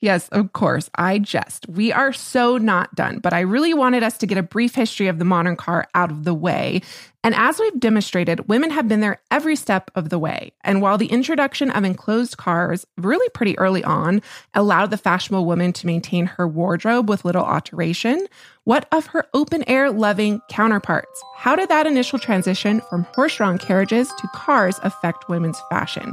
Yes, 0.00 0.28
of 0.28 0.52
course. 0.52 0.90
I 0.96 1.18
jest. 1.18 1.68
We 1.68 1.92
are 1.92 2.12
so 2.12 2.58
not 2.58 2.94
done, 2.94 3.20
but 3.20 3.32
I 3.32 3.40
really 3.40 3.72
wanted 3.72 4.02
us 4.02 4.18
to 4.18 4.26
get 4.26 4.38
a 4.38 4.42
brief 4.42 4.74
history 4.74 5.06
of 5.06 5.18
the 5.18 5.24
modern 5.24 5.56
car 5.56 5.86
out 5.94 6.10
of 6.10 6.24
the 6.24 6.34
way. 6.34 6.82
And 7.22 7.34
as 7.34 7.58
we've 7.58 7.80
demonstrated, 7.80 8.48
women 8.48 8.70
have 8.70 8.86
been 8.86 9.00
there 9.00 9.22
every 9.30 9.56
step 9.56 9.90
of 9.94 10.10
the 10.10 10.18
way. 10.18 10.52
And 10.62 10.82
while 10.82 10.98
the 10.98 11.06
introduction 11.06 11.70
of 11.70 11.82
enclosed 11.82 12.36
cars, 12.36 12.86
really 12.98 13.28
pretty 13.30 13.58
early 13.58 13.82
on, 13.82 14.20
allowed 14.52 14.90
the 14.90 14.98
fashionable 14.98 15.46
woman 15.46 15.72
to 15.74 15.86
maintain 15.86 16.26
her 16.26 16.46
wardrobe 16.46 17.08
with 17.08 17.24
little 17.24 17.44
alteration, 17.44 18.26
what 18.64 18.86
of 18.92 19.06
her 19.06 19.24
open 19.32 19.64
air 19.66 19.90
loving 19.90 20.42
counterparts? 20.50 21.22
How 21.36 21.56
did 21.56 21.70
that 21.70 21.86
initial 21.86 22.18
transition 22.18 22.82
from 22.90 23.04
horse 23.14 23.36
drawn 23.36 23.56
carriages 23.56 24.08
to 24.08 24.28
cars 24.34 24.78
affect 24.82 25.28
women's 25.28 25.60
fashion? 25.70 26.12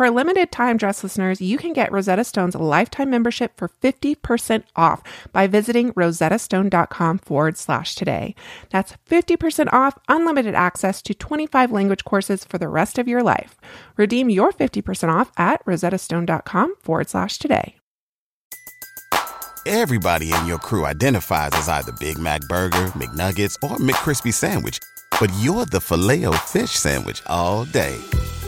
For 0.00 0.06
a 0.06 0.10
limited 0.10 0.50
time, 0.50 0.78
dress 0.78 1.02
listeners, 1.02 1.42
you 1.42 1.58
can 1.58 1.74
get 1.74 1.92
Rosetta 1.92 2.24
Stone's 2.24 2.54
lifetime 2.54 3.10
membership 3.10 3.58
for 3.58 3.68
50% 3.68 4.62
off 4.74 5.02
by 5.30 5.46
visiting 5.46 5.92
rosettastone.com 5.92 7.18
forward 7.18 7.58
slash 7.58 7.94
today. 7.94 8.34
That's 8.70 8.94
50% 9.10 9.70
off 9.74 9.98
unlimited 10.08 10.54
access 10.54 11.02
to 11.02 11.12
25 11.12 11.70
language 11.70 12.04
courses 12.04 12.46
for 12.46 12.56
the 12.56 12.66
rest 12.66 12.98
of 12.98 13.08
your 13.08 13.22
life. 13.22 13.56
Redeem 13.98 14.30
your 14.30 14.54
50% 14.54 15.12
off 15.12 15.32
at 15.36 15.62
rosettastone.com 15.66 16.76
forward 16.80 17.10
slash 17.10 17.36
today. 17.36 17.76
Everybody 19.66 20.32
in 20.32 20.46
your 20.46 20.60
crew 20.60 20.86
identifies 20.86 21.50
as 21.52 21.68
either 21.68 21.92
Big 22.00 22.16
Mac 22.16 22.40
Burger, 22.48 22.86
McNuggets, 22.96 23.54
or 23.62 23.76
McCrispy 23.76 24.32
Sandwich, 24.32 24.78
but 25.20 25.30
you're 25.40 25.66
the 25.66 25.78
filet 25.82 26.24
fish 26.46 26.70
Sandwich 26.70 27.20
all 27.26 27.66
day 27.66 28.00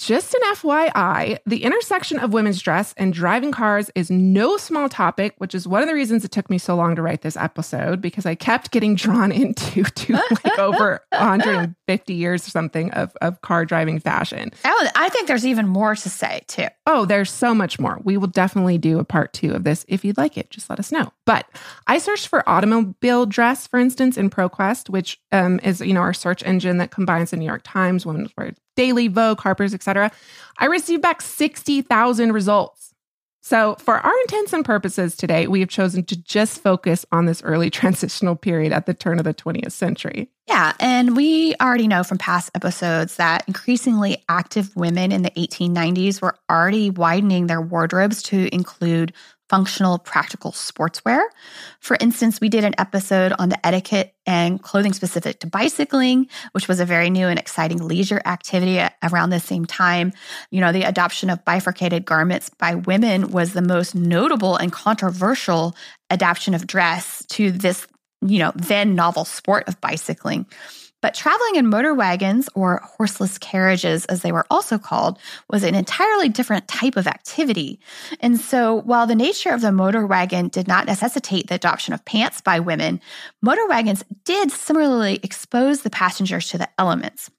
Just 0.00 0.32
an 0.32 0.40
FYI, 0.54 1.36
the 1.44 1.62
intersection 1.62 2.18
of 2.20 2.32
women's 2.32 2.62
dress 2.62 2.94
and 2.96 3.12
driving 3.12 3.52
cars 3.52 3.90
is 3.94 4.10
no 4.10 4.56
small 4.56 4.88
topic, 4.88 5.34
which 5.36 5.54
is 5.54 5.68
one 5.68 5.82
of 5.82 5.88
the 5.88 5.94
reasons 5.94 6.24
it 6.24 6.30
took 6.30 6.48
me 6.48 6.56
so 6.56 6.74
long 6.74 6.96
to 6.96 7.02
write 7.02 7.20
this 7.20 7.36
episode 7.36 8.00
because 8.00 8.24
I 8.24 8.34
kept 8.34 8.70
getting 8.70 8.94
drawn 8.94 9.30
into 9.40 9.84
to 9.84 10.12
like 10.14 10.58
over 10.58 11.02
150 11.12 12.14
years 12.14 12.46
or 12.46 12.50
something 12.50 12.90
of, 12.92 13.14
of 13.20 13.42
car 13.42 13.66
driving 13.66 14.00
fashion. 14.00 14.52
Oh, 14.64 14.88
I 14.96 15.10
think 15.10 15.28
there's 15.28 15.44
even 15.44 15.68
more 15.68 15.94
to 15.94 16.08
say 16.08 16.44
too. 16.46 16.68
Oh, 16.86 17.04
there's 17.04 17.30
so 17.30 17.54
much 17.54 17.78
more. 17.78 18.00
We 18.02 18.16
will 18.16 18.26
definitely 18.26 18.78
do 18.78 19.00
a 19.00 19.04
part 19.04 19.34
two 19.34 19.52
of 19.52 19.64
this 19.64 19.84
if 19.86 20.02
you'd 20.02 20.16
like 20.16 20.38
it. 20.38 20.48
Just 20.48 20.70
let 20.70 20.78
us 20.78 20.90
know. 20.90 21.12
But 21.26 21.44
I 21.86 21.98
searched 21.98 22.28
for 22.28 22.48
automobile 22.48 23.26
dress, 23.26 23.66
for 23.66 23.78
instance, 23.78 24.16
in 24.16 24.30
ProQuest, 24.30 24.88
which 24.88 25.20
um, 25.30 25.60
is 25.62 25.82
you 25.82 25.92
know 25.92 26.00
our 26.00 26.14
search 26.14 26.42
engine 26.42 26.78
that 26.78 26.90
combines 26.90 27.32
the 27.32 27.36
New 27.36 27.44
York 27.44 27.62
Times, 27.64 28.06
Women's 28.06 28.32
Wear 28.34 28.54
Daily, 28.76 29.08
Vogue, 29.08 29.40
Harper's, 29.40 29.74
etc. 29.74 30.10
I 30.58 30.66
received 30.66 31.02
back 31.02 31.22
60,000 31.22 32.32
results. 32.32 32.94
So, 33.42 33.76
for 33.76 33.94
our 33.94 34.12
intents 34.22 34.52
and 34.52 34.64
purposes 34.64 35.16
today, 35.16 35.46
we 35.46 35.60
have 35.60 35.70
chosen 35.70 36.04
to 36.04 36.22
just 36.22 36.60
focus 36.60 37.06
on 37.10 37.24
this 37.24 37.42
early 37.42 37.70
transitional 37.70 38.36
period 38.36 38.72
at 38.72 38.86
the 38.86 38.94
turn 38.94 39.18
of 39.18 39.24
the 39.24 39.32
20th 39.32 39.72
century. 39.72 40.28
Yeah. 40.46 40.74
And 40.78 41.16
we 41.16 41.54
already 41.60 41.88
know 41.88 42.02
from 42.02 42.18
past 42.18 42.50
episodes 42.54 43.16
that 43.16 43.44
increasingly 43.46 44.22
active 44.28 44.76
women 44.76 45.10
in 45.10 45.22
the 45.22 45.30
1890s 45.30 46.20
were 46.20 46.36
already 46.50 46.90
widening 46.90 47.46
their 47.46 47.60
wardrobes 47.60 48.22
to 48.24 48.54
include 48.54 49.14
functional, 49.50 49.98
practical 49.98 50.52
sportswear. 50.52 51.20
For 51.80 51.96
instance, 51.98 52.40
we 52.40 52.48
did 52.48 52.62
an 52.62 52.76
episode 52.78 53.32
on 53.36 53.48
the 53.48 53.66
etiquette 53.66 54.14
and 54.24 54.62
clothing 54.62 54.92
specific 54.92 55.40
to 55.40 55.48
bicycling, 55.48 56.28
which 56.52 56.68
was 56.68 56.78
a 56.78 56.84
very 56.84 57.10
new 57.10 57.26
and 57.26 57.36
exciting 57.36 57.84
leisure 57.84 58.22
activity 58.24 58.80
around 59.02 59.30
the 59.30 59.40
same 59.40 59.66
time. 59.66 60.12
You 60.52 60.60
know, 60.60 60.70
the 60.70 60.84
adoption 60.84 61.30
of 61.30 61.44
bifurcated 61.44 62.04
garments 62.04 62.48
by 62.48 62.76
women 62.76 63.32
was 63.32 63.52
the 63.52 63.60
most 63.60 63.92
notable 63.92 64.54
and 64.54 64.70
controversial 64.70 65.74
adaptation 66.10 66.54
of 66.54 66.68
dress 66.68 67.26
to 67.30 67.50
this, 67.50 67.88
you 68.24 68.38
know, 68.38 68.52
then 68.54 68.94
novel 68.94 69.24
sport 69.24 69.66
of 69.66 69.80
bicycling. 69.80 70.46
But 71.00 71.14
traveling 71.14 71.56
in 71.56 71.68
motor 71.68 71.94
wagons, 71.94 72.48
or 72.54 72.82
horseless 72.84 73.38
carriages 73.38 74.04
as 74.06 74.22
they 74.22 74.32
were 74.32 74.46
also 74.50 74.78
called, 74.78 75.18
was 75.48 75.64
an 75.64 75.74
entirely 75.74 76.28
different 76.28 76.68
type 76.68 76.96
of 76.96 77.06
activity. 77.06 77.80
And 78.20 78.38
so, 78.38 78.82
while 78.82 79.06
the 79.06 79.14
nature 79.14 79.50
of 79.50 79.60
the 79.60 79.72
motor 79.72 80.06
wagon 80.06 80.48
did 80.48 80.68
not 80.68 80.86
necessitate 80.86 81.48
the 81.48 81.54
adoption 81.54 81.94
of 81.94 82.04
pants 82.04 82.40
by 82.40 82.60
women, 82.60 83.00
motor 83.40 83.66
wagons 83.66 84.04
did 84.24 84.50
similarly 84.50 85.20
expose 85.22 85.82
the 85.82 85.90
passengers 85.90 86.48
to 86.50 86.58
the 86.58 86.68
elements. 86.78 87.30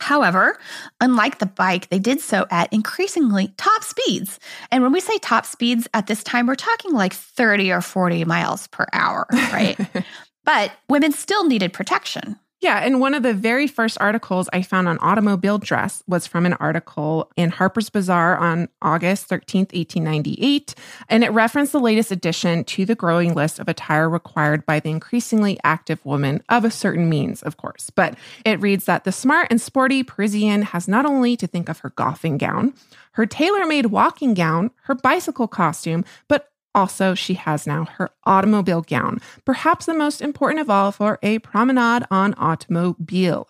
However, 0.00 0.58
unlike 1.00 1.38
the 1.38 1.46
bike, 1.46 1.88
they 1.88 2.00
did 2.00 2.20
so 2.20 2.44
at 2.50 2.72
increasingly 2.72 3.54
top 3.56 3.84
speeds. 3.84 4.40
And 4.72 4.82
when 4.82 4.90
we 4.90 5.00
say 5.00 5.16
top 5.18 5.46
speeds 5.46 5.86
at 5.94 6.08
this 6.08 6.24
time, 6.24 6.48
we're 6.48 6.56
talking 6.56 6.92
like 6.92 7.12
30 7.12 7.70
or 7.70 7.80
40 7.80 8.24
miles 8.24 8.66
per 8.66 8.84
hour, 8.92 9.26
right? 9.32 9.78
but 10.44 10.72
women 10.88 11.12
still 11.12 11.46
needed 11.46 11.72
protection. 11.72 12.36
Yeah, 12.62 12.78
and 12.78 13.00
one 13.00 13.12
of 13.12 13.24
the 13.24 13.34
very 13.34 13.66
first 13.66 13.98
articles 14.00 14.48
I 14.52 14.62
found 14.62 14.86
on 14.86 14.96
automobile 15.00 15.58
dress 15.58 16.00
was 16.06 16.28
from 16.28 16.46
an 16.46 16.52
article 16.54 17.28
in 17.36 17.50
Harper's 17.50 17.90
Bazaar 17.90 18.38
on 18.38 18.68
August 18.80 19.28
13th, 19.28 19.74
1898, 19.74 20.76
and 21.08 21.24
it 21.24 21.32
referenced 21.32 21.72
the 21.72 21.80
latest 21.80 22.12
addition 22.12 22.62
to 22.62 22.84
the 22.84 22.94
growing 22.94 23.34
list 23.34 23.58
of 23.58 23.68
attire 23.68 24.08
required 24.08 24.64
by 24.64 24.78
the 24.78 24.90
increasingly 24.90 25.58
active 25.64 26.06
woman 26.06 26.40
of 26.48 26.64
a 26.64 26.70
certain 26.70 27.08
means, 27.08 27.42
of 27.42 27.56
course. 27.56 27.90
But 27.90 28.16
it 28.44 28.60
reads 28.60 28.84
that 28.84 29.02
the 29.02 29.10
smart 29.10 29.48
and 29.50 29.60
sporty 29.60 30.04
Parisian 30.04 30.62
has 30.62 30.86
not 30.86 31.04
only 31.04 31.36
to 31.38 31.48
think 31.48 31.68
of 31.68 31.80
her 31.80 31.90
golfing 31.90 32.38
gown, 32.38 32.74
her 33.14 33.26
tailor-made 33.26 33.86
walking 33.86 34.34
gown, 34.34 34.70
her 34.82 34.94
bicycle 34.94 35.48
costume, 35.48 36.04
but 36.28 36.51
also, 36.74 37.14
she 37.14 37.34
has 37.34 37.66
now 37.66 37.84
her 37.84 38.10
automobile 38.24 38.82
gown, 38.82 39.20
perhaps 39.44 39.86
the 39.86 39.94
most 39.94 40.22
important 40.22 40.60
of 40.60 40.70
all 40.70 40.92
for 40.92 41.18
a 41.22 41.38
promenade 41.40 42.04
on 42.10 42.34
automobile. 42.38 43.48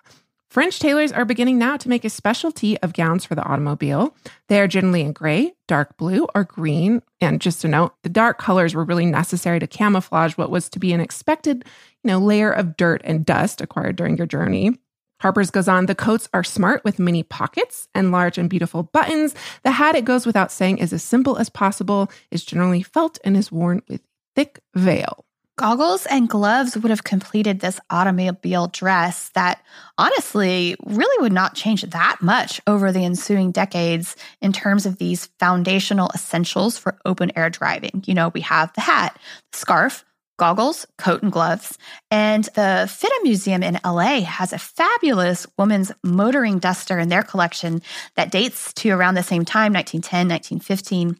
French 0.53 0.79
tailors 0.79 1.13
are 1.13 1.25
beginning 1.25 1.57
now 1.57 1.79
to 1.79 1.89
make 1.89 2.05
a 2.05 2.11
specialty 2.11 2.79
of 2.83 2.93
gowns 2.93 3.25
for 3.25 3.35
the 3.35 3.43
automobile. 3.43 4.15
They 4.49 4.61
are 4.61 4.69
generally 4.69 5.01
in 5.01 5.15
gray, 5.15 5.55
dark 5.67 5.97
blue, 5.97 6.27
or 6.35 6.45
green. 6.45 7.01
And 7.23 7.41
just 7.41 7.65
a 7.65 7.69
note, 7.69 7.95
the 8.03 8.11
dark 8.11 8.37
colors 8.37 8.75
were 8.75 8.85
really 8.85 9.07
necessary 9.07 9.61
to 9.61 9.67
camouflage 9.67 10.37
what 10.37 10.51
was 10.51 10.69
to 10.69 10.79
be 10.79 10.93
an 10.93 11.01
expected, 11.01 11.65
you 12.05 12.09
know, 12.09 12.19
layer 12.19 12.53
of 12.53 12.77
dirt 12.77 13.01
and 13.03 13.25
dust 13.25 13.63
acquired 13.63 13.97
during 13.97 14.19
your 14.19 14.27
journey. 14.27 14.79
Harper's 15.23 15.53
goes 15.53 15.69
on, 15.69 15.87
the 15.87 15.95
coats 15.95 16.29
are 16.35 16.43
smart 16.43 16.83
with 16.85 16.99
many 16.99 17.23
pockets 17.23 17.87
and 17.95 18.11
large 18.11 18.39
and 18.39 18.51
beautiful 18.51 18.83
buttons. 18.83 19.37
The 19.63 19.71
hat, 19.71 19.95
it 19.95 20.05
goes 20.05 20.27
without 20.27 20.51
saying, 20.51 20.79
is 20.79 20.93
as 20.93 21.05
simple 21.05 21.39
as 21.39 21.49
possible, 21.49 22.11
is 22.33 22.45
generally 22.45 22.83
felt, 22.83 23.21
and 23.23 23.37
is 23.37 23.53
worn 23.53 23.83
with 23.89 24.01
thick 24.35 24.59
veil. 24.75 25.25
Goggles 25.57 26.07
and 26.07 26.29
gloves 26.29 26.77
would 26.77 26.91
have 26.91 27.05
completed 27.05 27.61
this 27.61 27.79
automobile 27.89 28.67
dress 28.67 29.29
that 29.35 29.63
honestly 29.97 30.75
really 30.85 31.23
would 31.23 31.33
not 31.33 31.55
change 31.55 31.83
that 31.83 32.17
much 32.21 32.61
over 32.67 32.91
the 32.91 33.05
ensuing 33.05 33.53
decades 33.53 34.17
in 34.41 34.53
terms 34.53 34.87
of 34.87 34.99
these 34.99 35.27
foundational 35.39 36.11
essentials 36.15 36.79
for 36.79 36.99
open 37.05 37.31
air 37.37 37.49
driving. 37.49 38.03
You 38.07 38.15
know, 38.15 38.31
we 38.31 38.41
have 38.41 38.73
the 38.73 38.81
hat, 38.81 39.17
the 39.53 39.59
scarf, 39.59 40.05
goggles, 40.39 40.87
coat, 40.99 41.23
and 41.23 41.33
gloves. 41.33 41.79
And 42.11 42.45
the 42.55 42.89
FIDM 42.89 43.23
Museum 43.23 43.63
in 43.63 43.79
LA 43.85 44.21
has 44.21 44.53
a 44.53 44.59
fabulous 44.59 45.47
woman's 45.59 45.93
motoring 46.03 46.59
duster 46.59 46.99
in 46.99 47.09
their 47.09 47.23
collection 47.23 47.83
that 48.17 48.31
dates 48.31 48.73
to 48.75 48.91
around 48.91 49.15
the 49.15 49.23
same 49.23 49.45
time, 49.45 49.73
1910, 49.73 50.29
1915. 50.61 51.19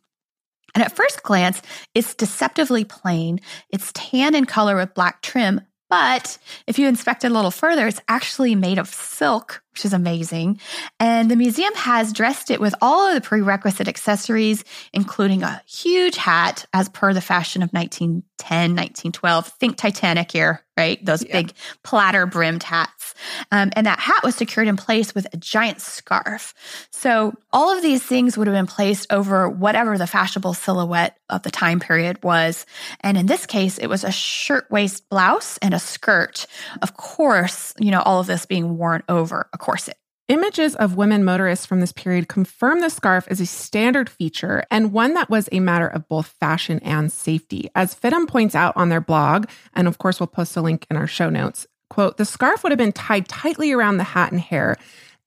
And 0.75 0.83
at 0.83 0.97
first 0.97 1.23
glance, 1.23 1.61
it's 1.95 2.15
deceptively 2.15 2.85
plain. 2.85 3.41
It's 3.71 3.93
tan 3.93 4.35
in 4.35 4.47
color 4.47 4.77
with 4.77 4.95
black 4.95 5.21
trim, 5.21 5.61
but 5.93 6.39
if 6.67 6.79
you 6.79 6.89
inspect 6.89 7.23
it 7.23 7.31
a 7.31 7.35
little 7.35 7.51
further, 7.51 7.87
it's 7.87 8.01
actually 8.09 8.55
made 8.55 8.79
of 8.79 8.89
silk 8.89 9.63
which 9.73 9.85
is 9.85 9.93
amazing. 9.93 10.61
And 11.01 11.31
the 11.31 11.37
museum 11.37 11.75
has 11.75 12.13
dressed 12.13 12.51
it 12.51 12.61
with 12.61 12.75
all 12.83 13.09
of 13.09 13.15
the 13.15 13.21
prerequisite 13.21 13.89
accessories, 13.89 14.65
including 14.93 15.43
a 15.43 15.63
huge 15.67 16.17
hat 16.17 16.67
as 16.73 16.89
per 16.91 17.15
the 17.15 17.21
fashion 17.21 17.63
of 17.63 17.71
1910, 17.71 18.23
1912. 18.49 19.49
Think 19.59 19.77
Titanic 19.77 20.31
here, 20.31 20.63
right? 20.77 21.03
Those 21.05 21.25
yeah. 21.25 21.33
big 21.33 21.53
platter 21.83 22.27
brimmed 22.27 22.63
hats. 22.63 23.15
Um, 23.51 23.71
and 23.75 23.87
that 23.87 23.99
hat 23.99 24.23
was 24.23 24.35
secured 24.35 24.69
in 24.69 24.77
place 24.77 25.15
with 25.15 25.27
a 25.33 25.37
giant 25.37 25.81
scarf. 25.81 26.55
So 26.91 27.33
all 27.53 27.75
of 27.75 27.83
these 27.83 28.03
things 28.03 28.37
would 28.37 28.47
have 28.47 28.57
been 28.57 28.67
placed 28.67 29.13
over 29.13 29.49
whatever 29.49 29.97
the 29.99 30.07
fashionable 30.07 30.55
silhouette 30.55 31.17
of 31.29 31.43
the 31.43 31.51
time 31.51 31.81
period 31.81 32.23
was. 32.23 32.67
And 33.01 33.17
in 33.17 33.27
this 33.27 33.47
case, 33.47 33.79
it 33.79 33.87
was 33.87 34.05
a 34.05 34.13
shirtwaist 34.13 35.09
blouse 35.09 35.59
and 35.59 35.75
a 35.75 35.79
skirt. 35.79 36.47
Of 36.83 36.97
course, 36.97 37.75
you 37.79 37.91
know, 37.91 38.03
all 38.03 38.21
of 38.21 38.27
this 38.27 38.47
being 38.47 38.77
worn 38.77 39.03
over 39.09 39.49
corset. 39.63 39.97
Images 40.29 40.77
of 40.77 40.97
women 40.97 41.25
motorists 41.25 41.67
from 41.67 41.81
this 41.81 41.93
period 41.93 42.29
confirm 42.29 42.81
the 42.81 42.91
scarf 42.91 43.27
as 43.29 43.41
a 43.41 43.47
standard 43.47 44.09
feature 44.09 44.65
and 44.71 44.93
one 44.93 45.15
that 45.15 45.31
was 45.31 45.49
a 45.53 45.61
matter 45.61 45.87
of 45.87 46.09
both 46.09 46.29
fashion 46.41 46.79
and 46.81 47.13
safety. 47.13 47.71
As 47.75 47.95
FIDM 47.95 48.29
points 48.29 48.55
out 48.55 48.77
on 48.77 48.89
their 48.89 49.01
blog, 49.01 49.47
and 49.75 49.89
of 49.89 49.99
course 49.99 50.21
we'll 50.21 50.27
post 50.27 50.57
a 50.57 50.63
link 50.63 50.87
in 50.91 50.97
our 50.97 51.07
show 51.07 51.29
notes, 51.29 51.67
quote, 51.91 52.17
the 52.17 52.25
scarf 52.25 52.63
would 52.63 52.73
have 52.73 52.79
been 52.79 52.93
tied 52.93 53.29
tightly 53.29 53.73
around 53.73 53.97
the 53.97 54.05
hat 54.05 54.33
and 54.33 54.41
hair 54.41 54.77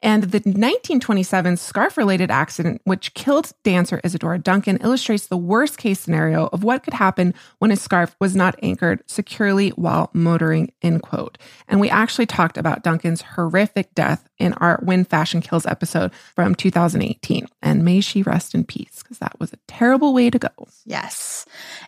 and 0.05 0.23
the 0.23 0.37
1927 0.37 1.57
scarf 1.57 1.97
related 1.97 2.29
accident, 2.29 2.79
which 2.83 3.15
killed 3.15 3.51
dancer 3.63 3.99
Isadora 4.03 4.37
Duncan, 4.37 4.77
illustrates 4.77 5.25
the 5.25 5.35
worst 5.35 5.79
case 5.79 5.99
scenario 5.99 6.45
of 6.53 6.63
what 6.63 6.83
could 6.83 6.93
happen 6.93 7.33
when 7.57 7.71
a 7.71 7.75
scarf 7.75 8.15
was 8.19 8.35
not 8.35 8.55
anchored 8.61 9.03
securely 9.07 9.69
while 9.69 10.11
motoring, 10.13 10.71
end 10.83 11.01
quote. 11.01 11.39
And 11.67 11.81
we 11.81 11.89
actually 11.89 12.27
talked 12.27 12.57
about 12.57 12.83
Duncan's 12.83 13.23
horrific 13.23 13.95
death 13.95 14.29
in 14.37 14.53
our 14.53 14.79
When 14.83 15.05
Fashion 15.05 15.41
Kills 15.41 15.65
episode 15.65 16.13
from 16.35 16.53
2018. 16.53 17.47
And 17.63 17.83
may 17.83 17.99
she 17.99 18.21
rest 18.21 18.53
in 18.53 18.63
peace, 18.63 19.01
because 19.01 19.17
that 19.17 19.39
was 19.39 19.53
a 19.53 19.59
terrible 19.67 20.13
way 20.13 20.29
to 20.29 20.37
go. 20.37 20.49
Yes. 20.85 21.47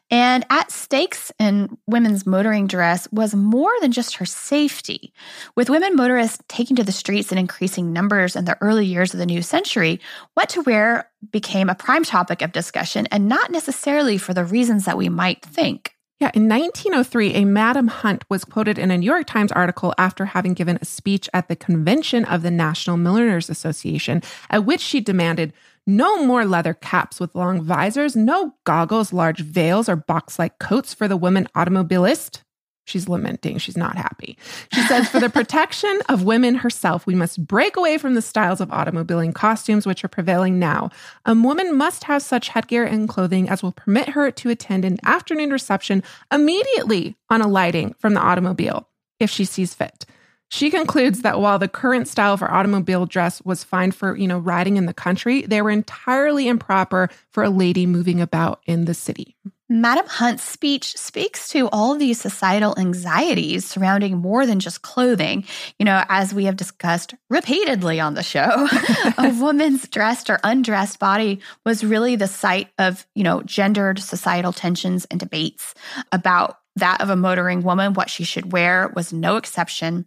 And 0.09 0.45
at 0.49 0.71
stakes 0.71 1.31
in 1.37 1.77
women's 1.85 2.25
motoring 2.25 2.67
dress 2.67 3.07
was 3.11 3.35
more 3.35 3.71
than 3.81 3.91
just 3.91 4.15
her 4.15 4.25
safety. 4.25 5.13
With 5.55 5.69
women 5.69 5.95
motorists 5.95 6.41
taking 6.47 6.77
to 6.77 6.83
the 6.83 6.93
streets 6.93 7.31
in 7.31 7.37
increasing 7.37 7.91
numbers 7.91 8.35
in 8.35 8.45
the 8.45 8.57
early 8.61 8.85
years 8.85 9.13
of 9.13 9.19
the 9.19 9.25
new 9.25 9.41
century, 9.41 9.99
what 10.33 10.49
to 10.49 10.61
wear 10.61 11.09
became 11.31 11.69
a 11.69 11.75
prime 11.75 12.05
topic 12.05 12.41
of 12.41 12.53
discussion 12.53 13.07
and 13.11 13.27
not 13.27 13.51
necessarily 13.51 14.17
for 14.17 14.33
the 14.33 14.45
reasons 14.45 14.85
that 14.85 14.97
we 14.97 15.09
might 15.09 15.41
think. 15.43 15.93
Yeah, 16.19 16.31
in 16.33 16.49
1903, 16.49 17.35
a 17.35 17.45
Madam 17.45 17.87
Hunt 17.87 18.23
was 18.27 18.43
quoted 18.43 18.79
in 18.79 18.89
a 18.89 18.97
New 18.97 19.05
York 19.05 19.27
Times 19.27 19.51
article 19.51 19.93
after 19.99 20.25
having 20.25 20.55
given 20.55 20.79
a 20.81 20.85
speech 20.85 21.29
at 21.31 21.47
the 21.47 21.55
convention 21.55 22.25
of 22.25 22.41
the 22.41 22.49
National 22.49 22.97
Milliners 22.97 23.51
Association, 23.51 24.23
at 24.49 24.65
which 24.65 24.81
she 24.81 24.99
demanded 24.99 25.53
no 25.87 26.23
more 26.23 26.45
leather 26.45 26.73
caps 26.73 27.19
with 27.19 27.33
long 27.33 27.63
visors, 27.63 28.15
no 28.15 28.53
goggles, 28.65 29.13
large 29.13 29.39
veils, 29.39 29.89
or 29.89 29.95
box 29.95 30.37
like 30.37 30.59
coats 30.59 30.93
for 30.93 31.07
the 31.07 31.17
woman 31.17 31.47
automobilist. 31.55 32.43
She's 32.87 33.09
lamenting. 33.09 33.57
She's 33.57 33.75
not 33.75 33.97
happy. 33.97 34.37
She 34.73 34.81
says, 34.83 35.09
for 35.09 35.19
the 35.19 35.29
protection 35.29 35.99
of 36.07 36.23
women 36.23 36.55
herself, 36.55 37.05
we 37.05 37.15
must 37.15 37.45
break 37.45 37.75
away 37.75 37.97
from 37.97 38.13
the 38.13 38.21
styles 38.21 38.61
of 38.61 38.71
automobiling 38.71 39.33
costumes 39.33 39.85
which 39.85 40.05
are 40.05 40.09
prevailing 40.09 40.57
now. 40.57 40.89
A 41.25 41.35
woman 41.35 41.75
must 41.75 42.05
have 42.05 42.21
such 42.21 42.47
headgear 42.47 42.85
and 42.85 43.09
clothing 43.09 43.49
as 43.49 43.61
will 43.61 43.73
permit 43.73 44.09
her 44.09 44.31
to 44.31 44.49
attend 44.49 44.85
an 44.85 44.99
afternoon 45.03 45.49
reception 45.49 46.01
immediately 46.31 47.17
on 47.29 47.41
alighting 47.41 47.93
from 47.99 48.13
the 48.13 48.21
automobile, 48.21 48.87
if 49.19 49.29
she 49.29 49.43
sees 49.43 49.73
fit. 49.73 50.05
She 50.49 50.69
concludes 50.69 51.21
that 51.21 51.39
while 51.39 51.59
the 51.59 51.67
current 51.67 52.07
style 52.07 52.37
for 52.37 52.49
automobile 52.49 53.05
dress 53.05 53.41
was 53.43 53.63
fine 53.63 53.91
for, 53.91 54.15
you 54.15 54.27
know, 54.27 54.39
riding 54.39 54.77
in 54.77 54.85
the 54.85 54.93
country, 54.93 55.41
they 55.41 55.61
were 55.61 55.69
entirely 55.69 56.47
improper 56.47 57.09
for 57.31 57.43
a 57.43 57.49
lady 57.49 57.85
moving 57.85 58.21
about 58.21 58.61
in 58.65 58.85
the 58.85 58.93
city. 58.93 59.35
Madam 59.69 60.05
Hunt's 60.07 60.43
speech 60.43 60.95
speaks 60.95 61.49
to 61.49 61.67
all 61.69 61.91
of 61.91 61.99
these 61.99 62.21
societal 62.21 62.73
anxieties 62.79 63.65
surrounding 63.65 64.17
more 64.17 64.45
than 64.45 64.61
just 64.61 64.81
clothing. 64.81 65.43
You 65.77 65.83
know, 65.83 66.05
as 66.07 66.33
we 66.33 66.45
have 66.45 66.55
discussed 66.55 67.13
repeatedly 67.29 67.99
on 67.99 68.13
the 68.13 68.23
show, 68.23 68.47
a 69.17 69.29
woman's 69.39 69.85
dressed 69.89 70.29
or 70.29 70.39
undressed 70.41 70.99
body 70.99 71.41
was 71.65 71.83
really 71.83 72.15
the 72.15 72.27
site 72.27 72.69
of, 72.77 73.05
you 73.13 73.23
know, 73.23 73.43
gendered 73.43 73.99
societal 73.99 74.53
tensions 74.53 75.03
and 75.11 75.19
debates 75.19 75.73
about 76.13 76.59
that 76.77 77.01
of 77.01 77.09
a 77.09 77.15
motoring 77.15 77.63
woman, 77.63 77.93
what 77.93 78.09
she 78.09 78.23
should 78.23 78.51
wear 78.51 78.91
was 78.95 79.13
no 79.13 79.37
exception. 79.37 80.05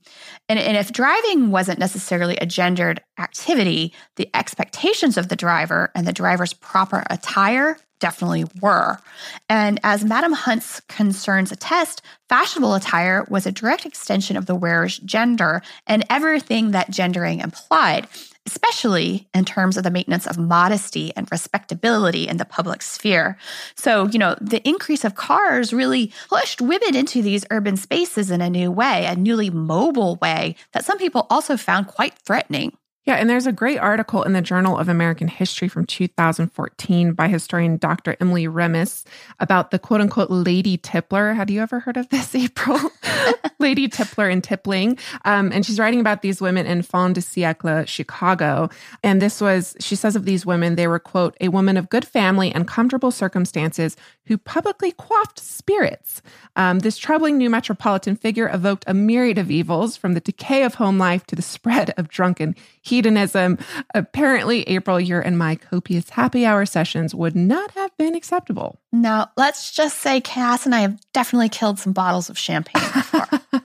And, 0.49 0.59
and, 0.59 0.77
if 0.77 0.93
driving 0.93 1.51
wasn't 1.51 1.79
necessarily 1.79 2.37
a 2.37 2.47
gendered 2.47 3.01
activity, 3.19 3.93
the 4.17 4.29
expectations 4.35 5.17
of 5.17 5.29
the 5.29 5.37
driver 5.37 5.91
and 5.95 6.07
the 6.07 6.13
driver's 6.13 6.53
proper 6.55 7.05
attire 7.11 7.77
definitely 8.01 8.45
were. 8.61 8.99
And 9.49 9.79
as 9.85 10.05
Madam 10.05 10.33
Hunt's 10.33 10.81
concerns 10.89 11.53
attest, 11.53 12.03
fashionable 12.29 12.75
attire 12.75 13.27
was 13.29 13.47
a 13.47 13.53
direct 13.53 13.85
extension 13.85 14.37
of 14.37 14.47
the 14.47 14.55
wearer's 14.55 14.99
gender 14.99 15.63
and 15.87 16.05
everything 16.09 16.71
that 16.71 16.91
gendering 16.91 17.41
implied 17.41 18.09
especially 18.47 19.29
in 19.35 19.45
terms 19.45 19.77
of 19.77 19.85
the 19.85 19.91
maintenance 19.91 20.27
of 20.27 20.39
modesty 20.39 21.13
and 21.17 21.31
respectability 21.31 22.27
in 22.27 22.39
the 22.39 22.45
public 22.45 22.83
sphere. 22.83 23.37
So, 23.77 24.07
you 24.09 24.19
know, 24.19 24.37
the 24.41 24.67
increase 24.67 25.05
of 25.05 25.15
cars 25.15 25.73
really 25.73 26.13
pushed 26.29 26.61
women 26.61 26.97
into 26.97 27.23
these 27.23 27.45
urban 27.51 27.77
spaces 27.77 28.31
in 28.31 28.41
a 28.41 28.51
new 28.51 28.71
way, 28.71 29.07
a 29.07 29.15
newly 29.15 29.51
mobile 29.51 30.17
way 30.17 30.57
that 30.73 30.85
some 30.85 30.99
people 30.99 31.27
also 31.31 31.57
found 31.57 31.87
quite 31.87 32.19
threatening. 32.19 32.77
Yeah, 33.07 33.15
and 33.15 33.31
there's 33.31 33.47
a 33.47 33.53
great 33.53 33.79
article 33.79 34.23
in 34.25 34.35
the 34.35 34.43
Journal 34.43 34.77
of 34.77 34.89
American 34.89 35.29
History 35.29 35.69
from 35.69 35.87
2014 35.87 37.13
by 37.15 37.29
historian 37.29 37.79
Dr. 37.79 38.15
Emily 38.21 38.47
Remus 38.47 39.05
about 39.39 39.71
the 39.71 39.79
quote 39.79 40.03
unquote 40.03 40.31
Lady 40.31 40.77
Tippler. 40.77 41.35
Had 41.35 41.49
you 41.49 41.63
ever 41.63 41.81
heard 41.81 41.97
of 41.97 42.11
this, 42.11 42.35
April? 42.35 42.79
Lady 43.59 43.89
Tippler 43.89 44.31
and 44.31 44.43
Tippling. 44.43 44.99
Um, 45.25 45.51
and 45.53 45.65
she's 45.65 45.79
writing 45.79 46.01
about 46.01 46.23
these 46.23 46.41
women 46.41 46.67
in 46.67 46.83
fin 46.83 47.13
de 47.13 47.21
siècle, 47.21 47.87
Chicago. 47.87 48.71
And 49.03 49.21
this 49.21 49.41
was, 49.41 49.77
she 49.81 49.95
says 49.95 50.17
of 50.17 50.25
these 50.25 50.45
women, 50.45 50.75
they 50.75 50.87
were, 50.87 50.99
quote, 50.99 51.37
a 51.41 51.49
woman 51.49 51.77
of 51.77 51.91
good 51.91 52.07
family 52.07 52.53
and 52.53 52.67
comfortable 52.67 53.11
circumstances 53.11 53.97
who 54.27 54.39
publicly 54.39 54.93
quaffed 54.93 55.39
spirits. 55.39 56.23
Um, 56.57 56.81
this 56.81 56.97
troubling 56.97 57.37
new 57.37 57.51
metropolitan 57.51 58.17
figure 58.17 58.49
evoked 58.49 58.85
a 58.87 58.95
myriad 58.95 59.39
of 59.39 59.51
evils 59.51 59.97
from 59.97 60.15
the 60.15 60.21
decay 60.21 60.63
of 60.63 60.75
home 60.75 60.99
life 60.99 61.27
to 61.27 61.37
the 61.37 61.43
spread 61.51 61.93
of 61.97 62.09
drunken 62.09 62.55
hedonism. 62.91 63.59
Apparently, 63.95 64.63
April, 64.69 65.01
your 65.01 65.21
and 65.21 65.39
my 65.39 65.57
copious 65.57 66.11
happy 66.11 66.45
hour 66.45 66.67
sessions 66.67 67.15
would 67.15 67.37
not 67.37 67.71
have 67.73 67.97
been 67.97 68.15
acceptable. 68.15 68.79
Now, 68.93 69.31
let's 69.37 69.71
just 69.71 69.99
say 69.99 70.21
Cass 70.21 70.67
and 70.67 70.75
I 70.75 70.81
have 70.81 71.01
definitely 71.13 71.49
killed 71.49 71.79
some 71.79 71.93
bottles 71.93 72.29
of 72.29 72.37
champagne 72.37 72.83
before. 72.93 73.29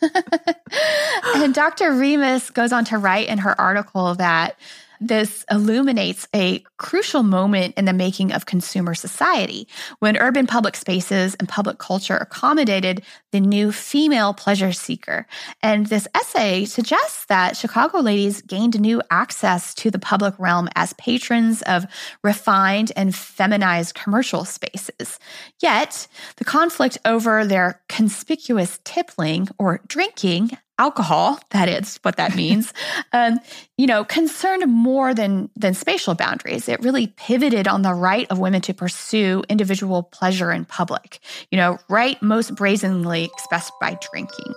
and 1.36 1.54
Dr. 1.54 1.92
Remus 1.92 2.50
goes 2.50 2.72
on 2.72 2.84
to 2.86 2.98
write 2.98 3.28
in 3.28 3.38
her 3.38 3.58
article 3.60 4.14
that 4.16 4.56
this 5.00 5.44
illuminates 5.50 6.28
a 6.34 6.62
crucial 6.80 7.22
moment 7.22 7.74
in 7.76 7.84
the 7.84 7.92
making 7.92 8.32
of 8.32 8.46
consumer 8.46 8.94
society 8.94 9.68
when 9.98 10.16
urban 10.16 10.46
public 10.46 10.74
spaces 10.74 11.34
and 11.34 11.46
public 11.46 11.78
culture 11.78 12.16
accommodated 12.16 13.02
the 13.32 13.38
new 13.38 13.70
female 13.70 14.32
pleasure 14.32 14.72
seeker. 14.72 15.26
And 15.62 15.86
this 15.86 16.08
essay 16.14 16.64
suggests 16.64 17.26
that 17.26 17.56
Chicago 17.56 18.00
ladies 18.00 18.40
gained 18.40 18.80
new 18.80 19.02
access 19.10 19.74
to 19.74 19.90
the 19.90 19.98
public 19.98 20.34
realm 20.38 20.70
as 20.74 20.94
patrons 20.94 21.60
of 21.62 21.84
refined 22.24 22.92
and 22.96 23.14
feminized 23.14 23.94
commercial 23.94 24.46
spaces. 24.46 25.18
Yet, 25.60 26.08
the 26.36 26.44
conflict 26.46 26.96
over 27.04 27.44
their 27.44 27.82
conspicuous 27.88 28.80
tippling 28.84 29.48
or 29.58 29.82
drinking 29.86 30.56
alcohol 30.80 31.38
that 31.50 31.68
is 31.68 31.98
what 32.02 32.16
that 32.16 32.34
means 32.34 32.72
um, 33.12 33.38
you 33.76 33.86
know 33.86 34.02
concerned 34.02 34.66
more 34.66 35.12
than 35.12 35.50
than 35.54 35.74
spatial 35.74 36.14
boundaries 36.14 36.69
it 36.70 36.82
really 36.82 37.08
pivoted 37.08 37.68
on 37.68 37.82
the 37.82 37.92
right 37.92 38.26
of 38.30 38.38
women 38.38 38.60
to 38.62 38.74
pursue 38.74 39.42
individual 39.48 40.02
pleasure 40.02 40.50
in 40.52 40.64
public. 40.64 41.20
You 41.50 41.58
know 41.58 41.78
right 41.88 42.20
most 42.22 42.54
brazenly 42.54 43.24
expressed 43.24 43.72
by 43.80 43.98
drinking. 44.10 44.54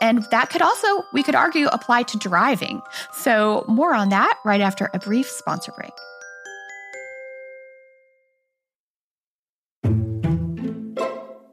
And 0.00 0.24
that 0.30 0.50
could 0.50 0.62
also 0.62 0.86
we 1.12 1.22
could 1.22 1.34
argue 1.34 1.66
apply 1.68 2.04
to 2.04 2.18
driving. 2.18 2.80
So 3.12 3.64
more 3.68 3.94
on 3.94 4.08
that 4.10 4.38
right 4.44 4.60
after 4.60 4.90
a 4.94 4.98
brief 4.98 5.26
sponsor 5.28 5.72
break. 5.76 5.92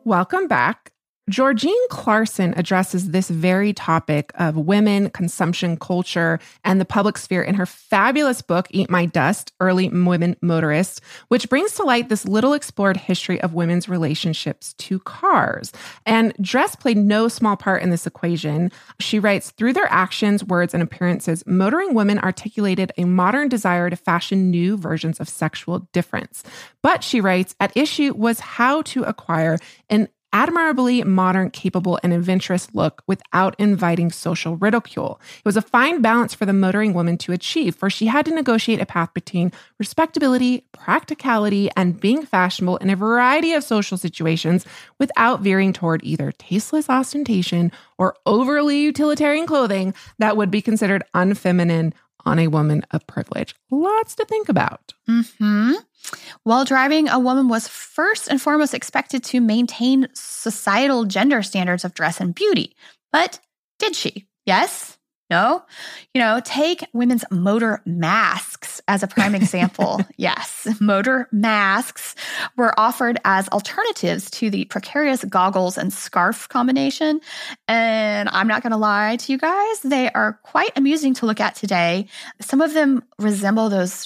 Welcome 0.05 0.47
back. 0.47 0.92
Georgine 1.29 1.87
Clarsen 1.87 2.53
addresses 2.57 3.11
this 3.11 3.29
very 3.29 3.71
topic 3.71 4.33
of 4.35 4.57
women, 4.57 5.09
consumption 5.09 5.77
culture, 5.77 6.37
and 6.65 6.81
the 6.81 6.85
public 6.85 7.17
sphere 7.17 7.41
in 7.41 7.55
her 7.55 7.65
fabulous 7.65 8.41
book, 8.41 8.67
Eat 8.71 8.89
My 8.89 9.05
Dust 9.05 9.53
Early 9.61 9.87
Women 9.87 10.35
Motorists, 10.41 10.99
which 11.29 11.47
brings 11.47 11.75
to 11.75 11.83
light 11.83 12.09
this 12.09 12.25
little 12.25 12.51
explored 12.51 12.97
history 12.97 13.39
of 13.39 13.53
women's 13.53 13.87
relationships 13.87 14.73
to 14.73 14.99
cars. 14.99 15.71
And 16.05 16.33
dress 16.41 16.75
played 16.75 16.97
no 16.97 17.29
small 17.29 17.55
part 17.55 17.83
in 17.83 17.89
this 17.89 18.05
equation. 18.05 18.69
She 18.99 19.17
writes 19.17 19.51
Through 19.51 19.73
their 19.73 19.91
actions, 19.91 20.43
words, 20.43 20.73
and 20.73 20.83
appearances, 20.83 21.41
motoring 21.47 21.93
women 21.93 22.19
articulated 22.19 22.91
a 22.97 23.05
modern 23.05 23.47
desire 23.47 23.89
to 23.89 23.95
fashion 23.95 24.51
new 24.51 24.75
versions 24.75 25.21
of 25.21 25.29
sexual 25.29 25.87
difference. 25.93 26.43
But 26.81 27.01
she 27.01 27.21
writes, 27.21 27.55
at 27.61 27.77
issue 27.77 28.13
was 28.13 28.41
how 28.41 28.81
to 28.81 29.03
acquire 29.03 29.57
an 29.89 30.09
admirably 30.33 31.03
modern, 31.03 31.51
capable, 31.51 31.99
and 32.03 32.11
adventurous 32.11 32.67
look 32.73 33.03
without 33.07 33.55
inviting 33.59 34.11
social 34.11 34.57
ridicule. 34.57 35.21
It 35.37 35.45
was 35.45 35.55
a 35.55 35.61
fine 35.61 36.01
balance 36.01 36.33
for 36.33 36.45
the 36.45 36.51
motoring 36.51 36.93
woman 36.93 37.17
to 37.19 37.31
achieve, 37.31 37.75
for 37.75 37.89
she 37.89 38.07
had 38.07 38.25
to 38.25 38.33
negotiate 38.33 38.81
a 38.81 38.85
path 38.85 39.13
between 39.13 39.51
respectability, 39.77 40.65
practicality, 40.71 41.69
and 41.77 41.99
being 41.99 42.25
fashionable 42.25 42.77
in 42.77 42.89
a 42.89 42.95
variety 42.95 43.53
of 43.53 43.63
social 43.63 43.97
situations 43.97 44.65
without 44.99 45.41
veering 45.41 45.71
toward 45.71 46.03
either 46.03 46.31
tasteless 46.31 46.89
ostentation 46.89 47.71
or 47.97 48.15
overly 48.25 48.79
utilitarian 48.79 49.45
clothing 49.45 49.93
that 50.17 50.35
would 50.35 50.49
be 50.49 50.61
considered 50.61 51.03
unfeminine 51.13 51.93
on 52.25 52.39
a 52.39 52.47
woman 52.47 52.83
of 52.91 53.05
privilege. 53.07 53.55
Lots 53.71 54.15
to 54.15 54.25
think 54.25 54.49
about. 54.49 54.93
Mm-hmm. 55.09 55.73
While 56.43 56.65
driving, 56.65 57.09
a 57.09 57.19
woman 57.19 57.47
was 57.47 57.67
first 57.67 58.27
and 58.27 58.41
foremost 58.41 58.73
expected 58.73 59.23
to 59.25 59.41
maintain 59.41 60.07
societal 60.13 61.05
gender 61.05 61.41
standards 61.43 61.85
of 61.85 61.93
dress 61.93 62.19
and 62.19 62.33
beauty. 62.35 62.75
But 63.11 63.39
did 63.79 63.95
she? 63.95 64.27
Yes? 64.45 64.97
No? 65.33 65.63
You 66.13 66.21
know, 66.21 66.41
take 66.45 66.85
women's 66.93 67.25
motor 67.31 67.81
masks 67.87 68.81
as 68.87 69.01
a 69.01 69.07
prime 69.07 69.33
example. 69.33 69.99
yes, 70.15 70.67
motor 70.79 71.27
masks 71.31 72.13
were 72.55 72.79
offered 72.79 73.17
as 73.25 73.49
alternatives 73.49 74.29
to 74.29 74.51
the 74.51 74.65
precarious 74.65 75.23
goggles 75.23 75.75
and 75.75 75.91
scarf 75.91 76.47
combination. 76.49 77.19
And 77.67 78.29
I'm 78.29 78.47
not 78.47 78.61
going 78.61 78.73
to 78.73 78.77
lie 78.77 79.15
to 79.15 79.31
you 79.31 79.39
guys, 79.39 79.79
they 79.79 80.11
are 80.11 80.33
quite 80.43 80.77
amusing 80.77 81.15
to 81.15 81.25
look 81.25 81.39
at 81.39 81.55
today. 81.55 82.05
Some 82.39 82.61
of 82.61 82.75
them 82.75 83.03
resemble 83.17 83.69
those 83.69 84.05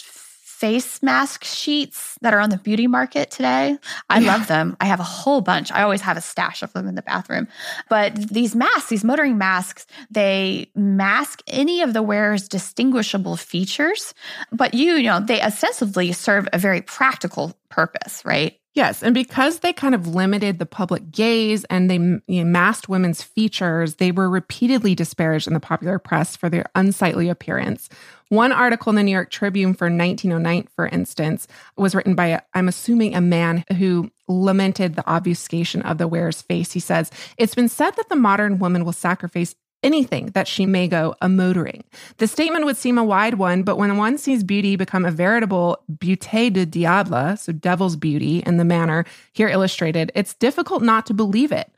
face 0.57 1.03
mask 1.03 1.43
sheets 1.43 2.17
that 2.21 2.33
are 2.33 2.39
on 2.39 2.49
the 2.49 2.57
beauty 2.57 2.87
market 2.87 3.29
today. 3.29 3.77
I 4.09 4.19
yeah. 4.19 4.33
love 4.33 4.47
them. 4.47 4.75
I 4.79 4.85
have 4.85 4.99
a 4.99 5.03
whole 5.03 5.41
bunch. 5.41 5.71
I 5.71 5.83
always 5.83 6.01
have 6.01 6.17
a 6.17 6.21
stash 6.21 6.63
of 6.63 6.73
them 6.73 6.87
in 6.87 6.95
the 6.95 7.03
bathroom. 7.03 7.47
But 7.89 8.15
these 8.15 8.55
masks, 8.55 8.89
these 8.89 9.03
motoring 9.03 9.37
masks, 9.37 9.85
they 10.09 10.71
mask 10.73 11.43
any 11.45 11.83
of 11.83 11.93
the 11.93 12.01
wearer's 12.01 12.47
distinguishable 12.47 13.37
features, 13.37 14.15
but 14.51 14.73
you, 14.73 14.95
you 14.95 15.03
know, 15.03 15.19
they 15.19 15.43
ostensibly 15.43 16.11
serve 16.11 16.47
a 16.51 16.57
very 16.57 16.81
practical 16.81 17.55
purpose, 17.69 18.23
right? 18.25 18.59
Yes, 18.77 19.01
and 19.01 19.15
because 19.15 19.59
they 19.59 19.73
kind 19.73 19.95
of 19.95 20.05
limited 20.05 20.59
the 20.59 20.65
public 20.67 21.09
gaze 21.09 21.63
and 21.63 21.89
they 21.89 21.95
you 21.95 22.21
know, 22.27 22.45
masked 22.45 22.87
women's 22.87 23.23
features, 23.23 23.95
they 23.95 24.11
were 24.11 24.29
repeatedly 24.29 24.93
disparaged 24.93 25.47
in 25.47 25.55
the 25.55 25.59
popular 25.59 25.97
press 25.97 26.35
for 26.35 26.47
their 26.47 26.67
unsightly 26.75 27.27
appearance. 27.27 27.89
One 28.29 28.51
article 28.51 28.91
in 28.91 28.95
the 28.95 29.01
New 29.01 29.11
York 29.11 29.31
Tribune 29.31 29.73
for 29.73 29.85
1909, 29.85 30.67
for 30.75 30.85
instance, 30.85 31.47
was 31.75 31.95
written 31.95 32.13
by, 32.13 32.39
I'm 32.53 32.67
assuming, 32.67 33.15
a 33.15 33.21
man 33.21 33.65
who 33.79 34.11
lamented 34.27 34.93
the 34.95 35.09
obfuscation 35.09 35.81
of 35.81 35.97
the 35.97 36.07
wearer's 36.07 36.43
face. 36.43 36.73
He 36.73 36.79
says, 36.79 37.09
It's 37.39 37.55
been 37.55 37.69
said 37.69 37.95
that 37.95 38.09
the 38.09 38.15
modern 38.15 38.59
woman 38.59 38.85
will 38.85 38.93
sacrifice 38.93 39.55
anything 39.87 40.27
that 40.27 40.47
she 40.47 40.65
may 40.65 40.87
go 40.87 41.15
a 41.21 41.29
motoring. 41.29 41.83
The 42.17 42.27
statement 42.27 42.65
would 42.65 42.75
seem 42.75 42.97
a 42.97 43.03
wide 43.03 43.35
one, 43.35 43.63
but 43.63 43.77
when 43.77 43.95
one 43.95 44.17
sees 44.17 44.43
beauty 44.43 44.75
become 44.75 45.05
a 45.05 45.11
veritable 45.11 45.77
beauté 45.97 46.51
de 46.51 46.65
diable, 46.65 47.37
so 47.37 47.53
devil's 47.53 47.95
beauty 47.95 48.43
in 48.45 48.57
the 48.57 48.65
manner 48.65 49.05
here 49.31 49.47
illustrated, 49.47 50.11
it's 50.13 50.33
difficult 50.33 50.83
not 50.83 51.05
to 51.05 51.13
believe 51.13 51.53
it. 51.53 51.71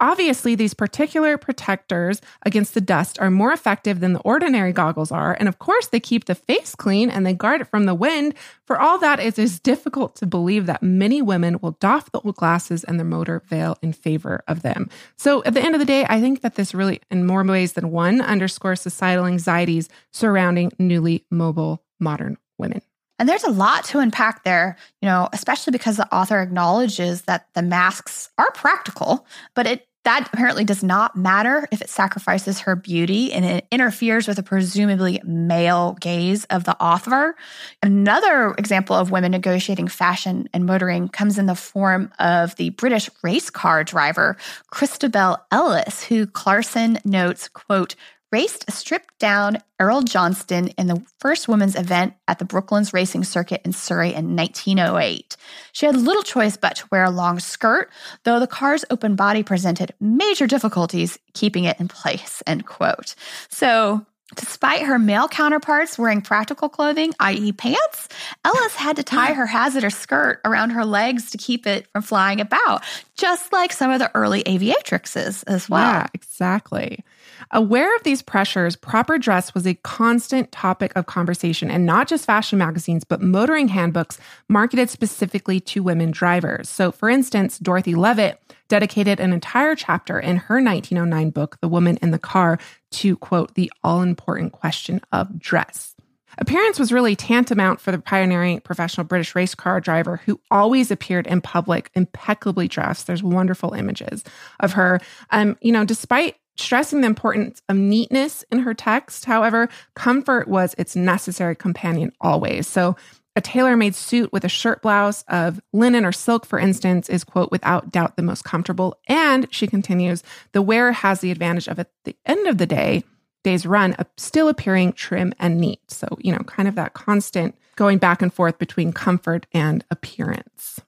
Obviously, 0.00 0.54
these 0.54 0.72
particular 0.72 1.36
protectors 1.36 2.22
against 2.42 2.72
the 2.72 2.80
dust 2.80 3.20
are 3.20 3.30
more 3.30 3.52
effective 3.52 4.00
than 4.00 4.14
the 4.14 4.20
ordinary 4.20 4.72
goggles 4.72 5.12
are. 5.12 5.36
And 5.38 5.46
of 5.46 5.58
course, 5.58 5.88
they 5.88 6.00
keep 6.00 6.24
the 6.24 6.34
face 6.34 6.74
clean 6.74 7.10
and 7.10 7.26
they 7.26 7.34
guard 7.34 7.60
it 7.60 7.66
from 7.66 7.84
the 7.84 7.94
wind. 7.94 8.34
For 8.64 8.80
all 8.80 8.98
that, 8.98 9.20
it 9.20 9.38
is 9.38 9.60
difficult 9.60 10.16
to 10.16 10.26
believe 10.26 10.64
that 10.66 10.82
many 10.82 11.20
women 11.20 11.58
will 11.60 11.72
doff 11.72 12.10
the 12.12 12.20
old 12.20 12.36
glasses 12.36 12.82
and 12.82 12.98
the 12.98 13.04
motor 13.04 13.42
veil 13.46 13.76
in 13.82 13.92
favor 13.92 14.42
of 14.48 14.62
them. 14.62 14.88
So, 15.16 15.44
at 15.44 15.52
the 15.52 15.62
end 15.62 15.74
of 15.74 15.80
the 15.80 15.84
day, 15.84 16.06
I 16.08 16.20
think 16.20 16.40
that 16.40 16.54
this 16.54 16.74
really, 16.74 17.00
in 17.10 17.26
more 17.26 17.44
ways 17.44 17.74
than 17.74 17.90
one, 17.90 18.22
underscores 18.22 18.80
societal 18.80 19.26
anxieties 19.26 19.90
surrounding 20.12 20.72
newly 20.78 21.26
mobile 21.30 21.82
modern 21.98 22.38
women. 22.58 22.80
And 23.20 23.28
there's 23.28 23.44
a 23.44 23.50
lot 23.50 23.84
to 23.84 23.98
unpack 23.98 24.44
there, 24.44 24.78
you 25.02 25.06
know, 25.06 25.28
especially 25.34 25.72
because 25.72 25.98
the 25.98 26.12
author 26.14 26.40
acknowledges 26.40 27.22
that 27.22 27.48
the 27.52 27.60
masks 27.60 28.30
are 28.38 28.50
practical, 28.52 29.26
but 29.54 29.66
it 29.66 29.86
that 30.04 30.28
apparently 30.32 30.64
does 30.64 30.82
not 30.82 31.14
matter 31.14 31.68
if 31.70 31.82
it 31.82 31.90
sacrifices 31.90 32.60
her 32.60 32.74
beauty 32.74 33.32
and 33.32 33.44
it 33.44 33.66
interferes 33.70 34.26
with 34.26 34.38
a 34.38 34.42
presumably 34.42 35.20
male 35.24 35.96
gaze 36.00 36.44
of 36.44 36.64
the 36.64 36.80
author. 36.82 37.36
Another 37.82 38.54
example 38.56 38.96
of 38.96 39.10
women 39.10 39.30
negotiating 39.30 39.88
fashion 39.88 40.48
and 40.54 40.64
motoring 40.64 41.08
comes 41.08 41.38
in 41.38 41.46
the 41.46 41.54
form 41.54 42.10
of 42.18 42.56
the 42.56 42.70
British 42.70 43.10
race 43.22 43.50
car 43.50 43.84
driver 43.84 44.36
Christabel 44.70 45.38
Ellis, 45.50 46.02
who 46.02 46.26
Clarsen 46.26 46.98
notes, 47.04 47.48
quote, 47.48 47.94
raced 48.30 48.64
a 48.68 48.72
stripped 48.72 49.18
down 49.18 49.58
Arrol-Johnston 49.78 50.68
in 50.78 50.86
the 50.86 51.04
first 51.18 51.48
women's 51.48 51.76
event 51.76 52.14
at 52.28 52.38
the 52.38 52.44
Brooklands 52.44 52.92
Racing 52.92 53.24
Circuit 53.24 53.62
in 53.64 53.72
Surrey 53.72 54.14
in 54.14 54.36
1908. 54.36 55.36
She 55.72 55.86
had 55.86 55.96
little 55.96 56.22
choice 56.22 56.56
but 56.56 56.76
to 56.76 56.88
wear 56.90 57.04
a 57.04 57.10
long 57.10 57.38
skirt, 57.40 57.90
though 58.24 58.38
the 58.38 58.46
car's 58.46 58.84
open 58.90 59.16
body 59.16 59.42
presented 59.42 59.94
major 60.00 60.46
difficulties 60.46 61.18
keeping 61.32 61.64
it 61.64 61.80
in 61.80 61.88
place, 61.88 62.42
end 62.46 62.66
quote. 62.66 63.14
So 63.48 64.06
Despite 64.36 64.82
her 64.82 64.98
male 64.98 65.26
counterparts 65.26 65.98
wearing 65.98 66.22
practical 66.22 66.68
clothing, 66.68 67.12
i.e., 67.18 67.50
pants, 67.50 68.08
Ellis 68.44 68.76
had 68.76 68.96
to 68.96 69.02
tie 69.02 69.32
her 69.32 69.46
hazardous 69.46 69.96
skirt 69.96 70.40
around 70.44 70.70
her 70.70 70.84
legs 70.84 71.32
to 71.32 71.38
keep 71.38 71.66
it 71.66 71.88
from 71.88 72.02
flying 72.02 72.40
about, 72.40 72.84
just 73.16 73.52
like 73.52 73.72
some 73.72 73.90
of 73.90 73.98
the 73.98 74.10
early 74.14 74.44
aviatrixes 74.44 75.42
as 75.48 75.68
well. 75.68 75.82
Yeah, 75.82 76.06
exactly. 76.14 77.04
Aware 77.52 77.96
of 77.96 78.04
these 78.04 78.22
pressures, 78.22 78.76
proper 78.76 79.18
dress 79.18 79.54
was 79.54 79.66
a 79.66 79.74
constant 79.74 80.52
topic 80.52 80.92
of 80.94 81.06
conversation 81.06 81.68
and 81.68 81.84
not 81.84 82.06
just 82.06 82.24
fashion 82.24 82.58
magazines, 82.58 83.02
but 83.02 83.20
motoring 83.20 83.66
handbooks 83.66 84.18
marketed 84.48 84.88
specifically 84.88 85.58
to 85.58 85.82
women 85.82 86.12
drivers. 86.12 86.68
So, 86.68 86.92
for 86.92 87.10
instance, 87.10 87.58
Dorothy 87.58 87.96
Levitt 87.96 88.40
dedicated 88.68 89.18
an 89.18 89.32
entire 89.32 89.74
chapter 89.74 90.20
in 90.20 90.36
her 90.36 90.62
1909 90.62 91.30
book, 91.30 91.58
The 91.60 91.66
Woman 91.66 91.98
in 92.00 92.12
the 92.12 92.20
Car, 92.20 92.60
to 92.92 93.16
quote, 93.16 93.54
the 93.56 93.72
all 93.82 94.02
important 94.02 94.52
question 94.52 95.00
of 95.10 95.36
dress. 95.36 95.96
Appearance 96.38 96.78
was 96.78 96.92
really 96.92 97.16
tantamount 97.16 97.80
for 97.80 97.90
the 97.90 97.98
pioneering 97.98 98.60
professional 98.60 99.04
British 99.04 99.34
race 99.34 99.56
car 99.56 99.80
driver 99.80 100.20
who 100.24 100.40
always 100.52 100.92
appeared 100.92 101.26
in 101.26 101.40
public 101.40 101.90
impeccably 101.94 102.68
dressed. 102.68 103.08
There's 103.08 103.24
wonderful 103.24 103.72
images 103.72 104.22
of 104.60 104.74
her. 104.74 105.00
Um, 105.30 105.58
you 105.60 105.72
know, 105.72 105.84
despite 105.84 106.36
stressing 106.60 107.00
the 107.00 107.06
importance 107.06 107.62
of 107.68 107.76
neatness 107.76 108.44
in 108.50 108.60
her 108.60 108.74
text. 108.74 109.24
However, 109.24 109.68
comfort 109.94 110.48
was 110.48 110.74
its 110.78 110.94
necessary 110.94 111.56
companion 111.56 112.12
always. 112.20 112.66
So, 112.66 112.96
a 113.36 113.40
tailor 113.40 113.76
made 113.76 113.94
suit 113.94 114.32
with 114.32 114.44
a 114.44 114.48
shirt 114.48 114.82
blouse 114.82 115.22
of 115.28 115.60
linen 115.72 116.04
or 116.04 116.10
silk, 116.10 116.44
for 116.44 116.58
instance, 116.58 117.08
is, 117.08 117.22
quote, 117.22 117.52
without 117.52 117.92
doubt 117.92 118.16
the 118.16 118.22
most 118.22 118.44
comfortable. 118.44 118.98
And 119.06 119.46
she 119.50 119.68
continues, 119.68 120.24
the 120.52 120.62
wearer 120.62 120.90
has 120.90 121.20
the 121.20 121.30
advantage 121.30 121.68
of 121.68 121.78
at 121.78 121.90
the 122.04 122.16
end 122.26 122.48
of 122.48 122.58
the 122.58 122.66
day, 122.66 123.04
day's 123.44 123.64
run, 123.64 123.94
still 124.16 124.48
appearing 124.48 124.92
trim 124.94 125.32
and 125.38 125.60
neat. 125.60 125.80
So, 125.88 126.08
you 126.18 126.32
know, 126.32 126.40
kind 126.40 126.68
of 126.68 126.74
that 126.74 126.94
constant 126.94 127.54
going 127.76 127.98
back 127.98 128.20
and 128.20 128.34
forth 128.34 128.58
between 128.58 128.92
comfort 128.92 129.46
and 129.52 129.84
appearance, 129.90 130.80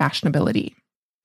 fashionability. 0.00 0.74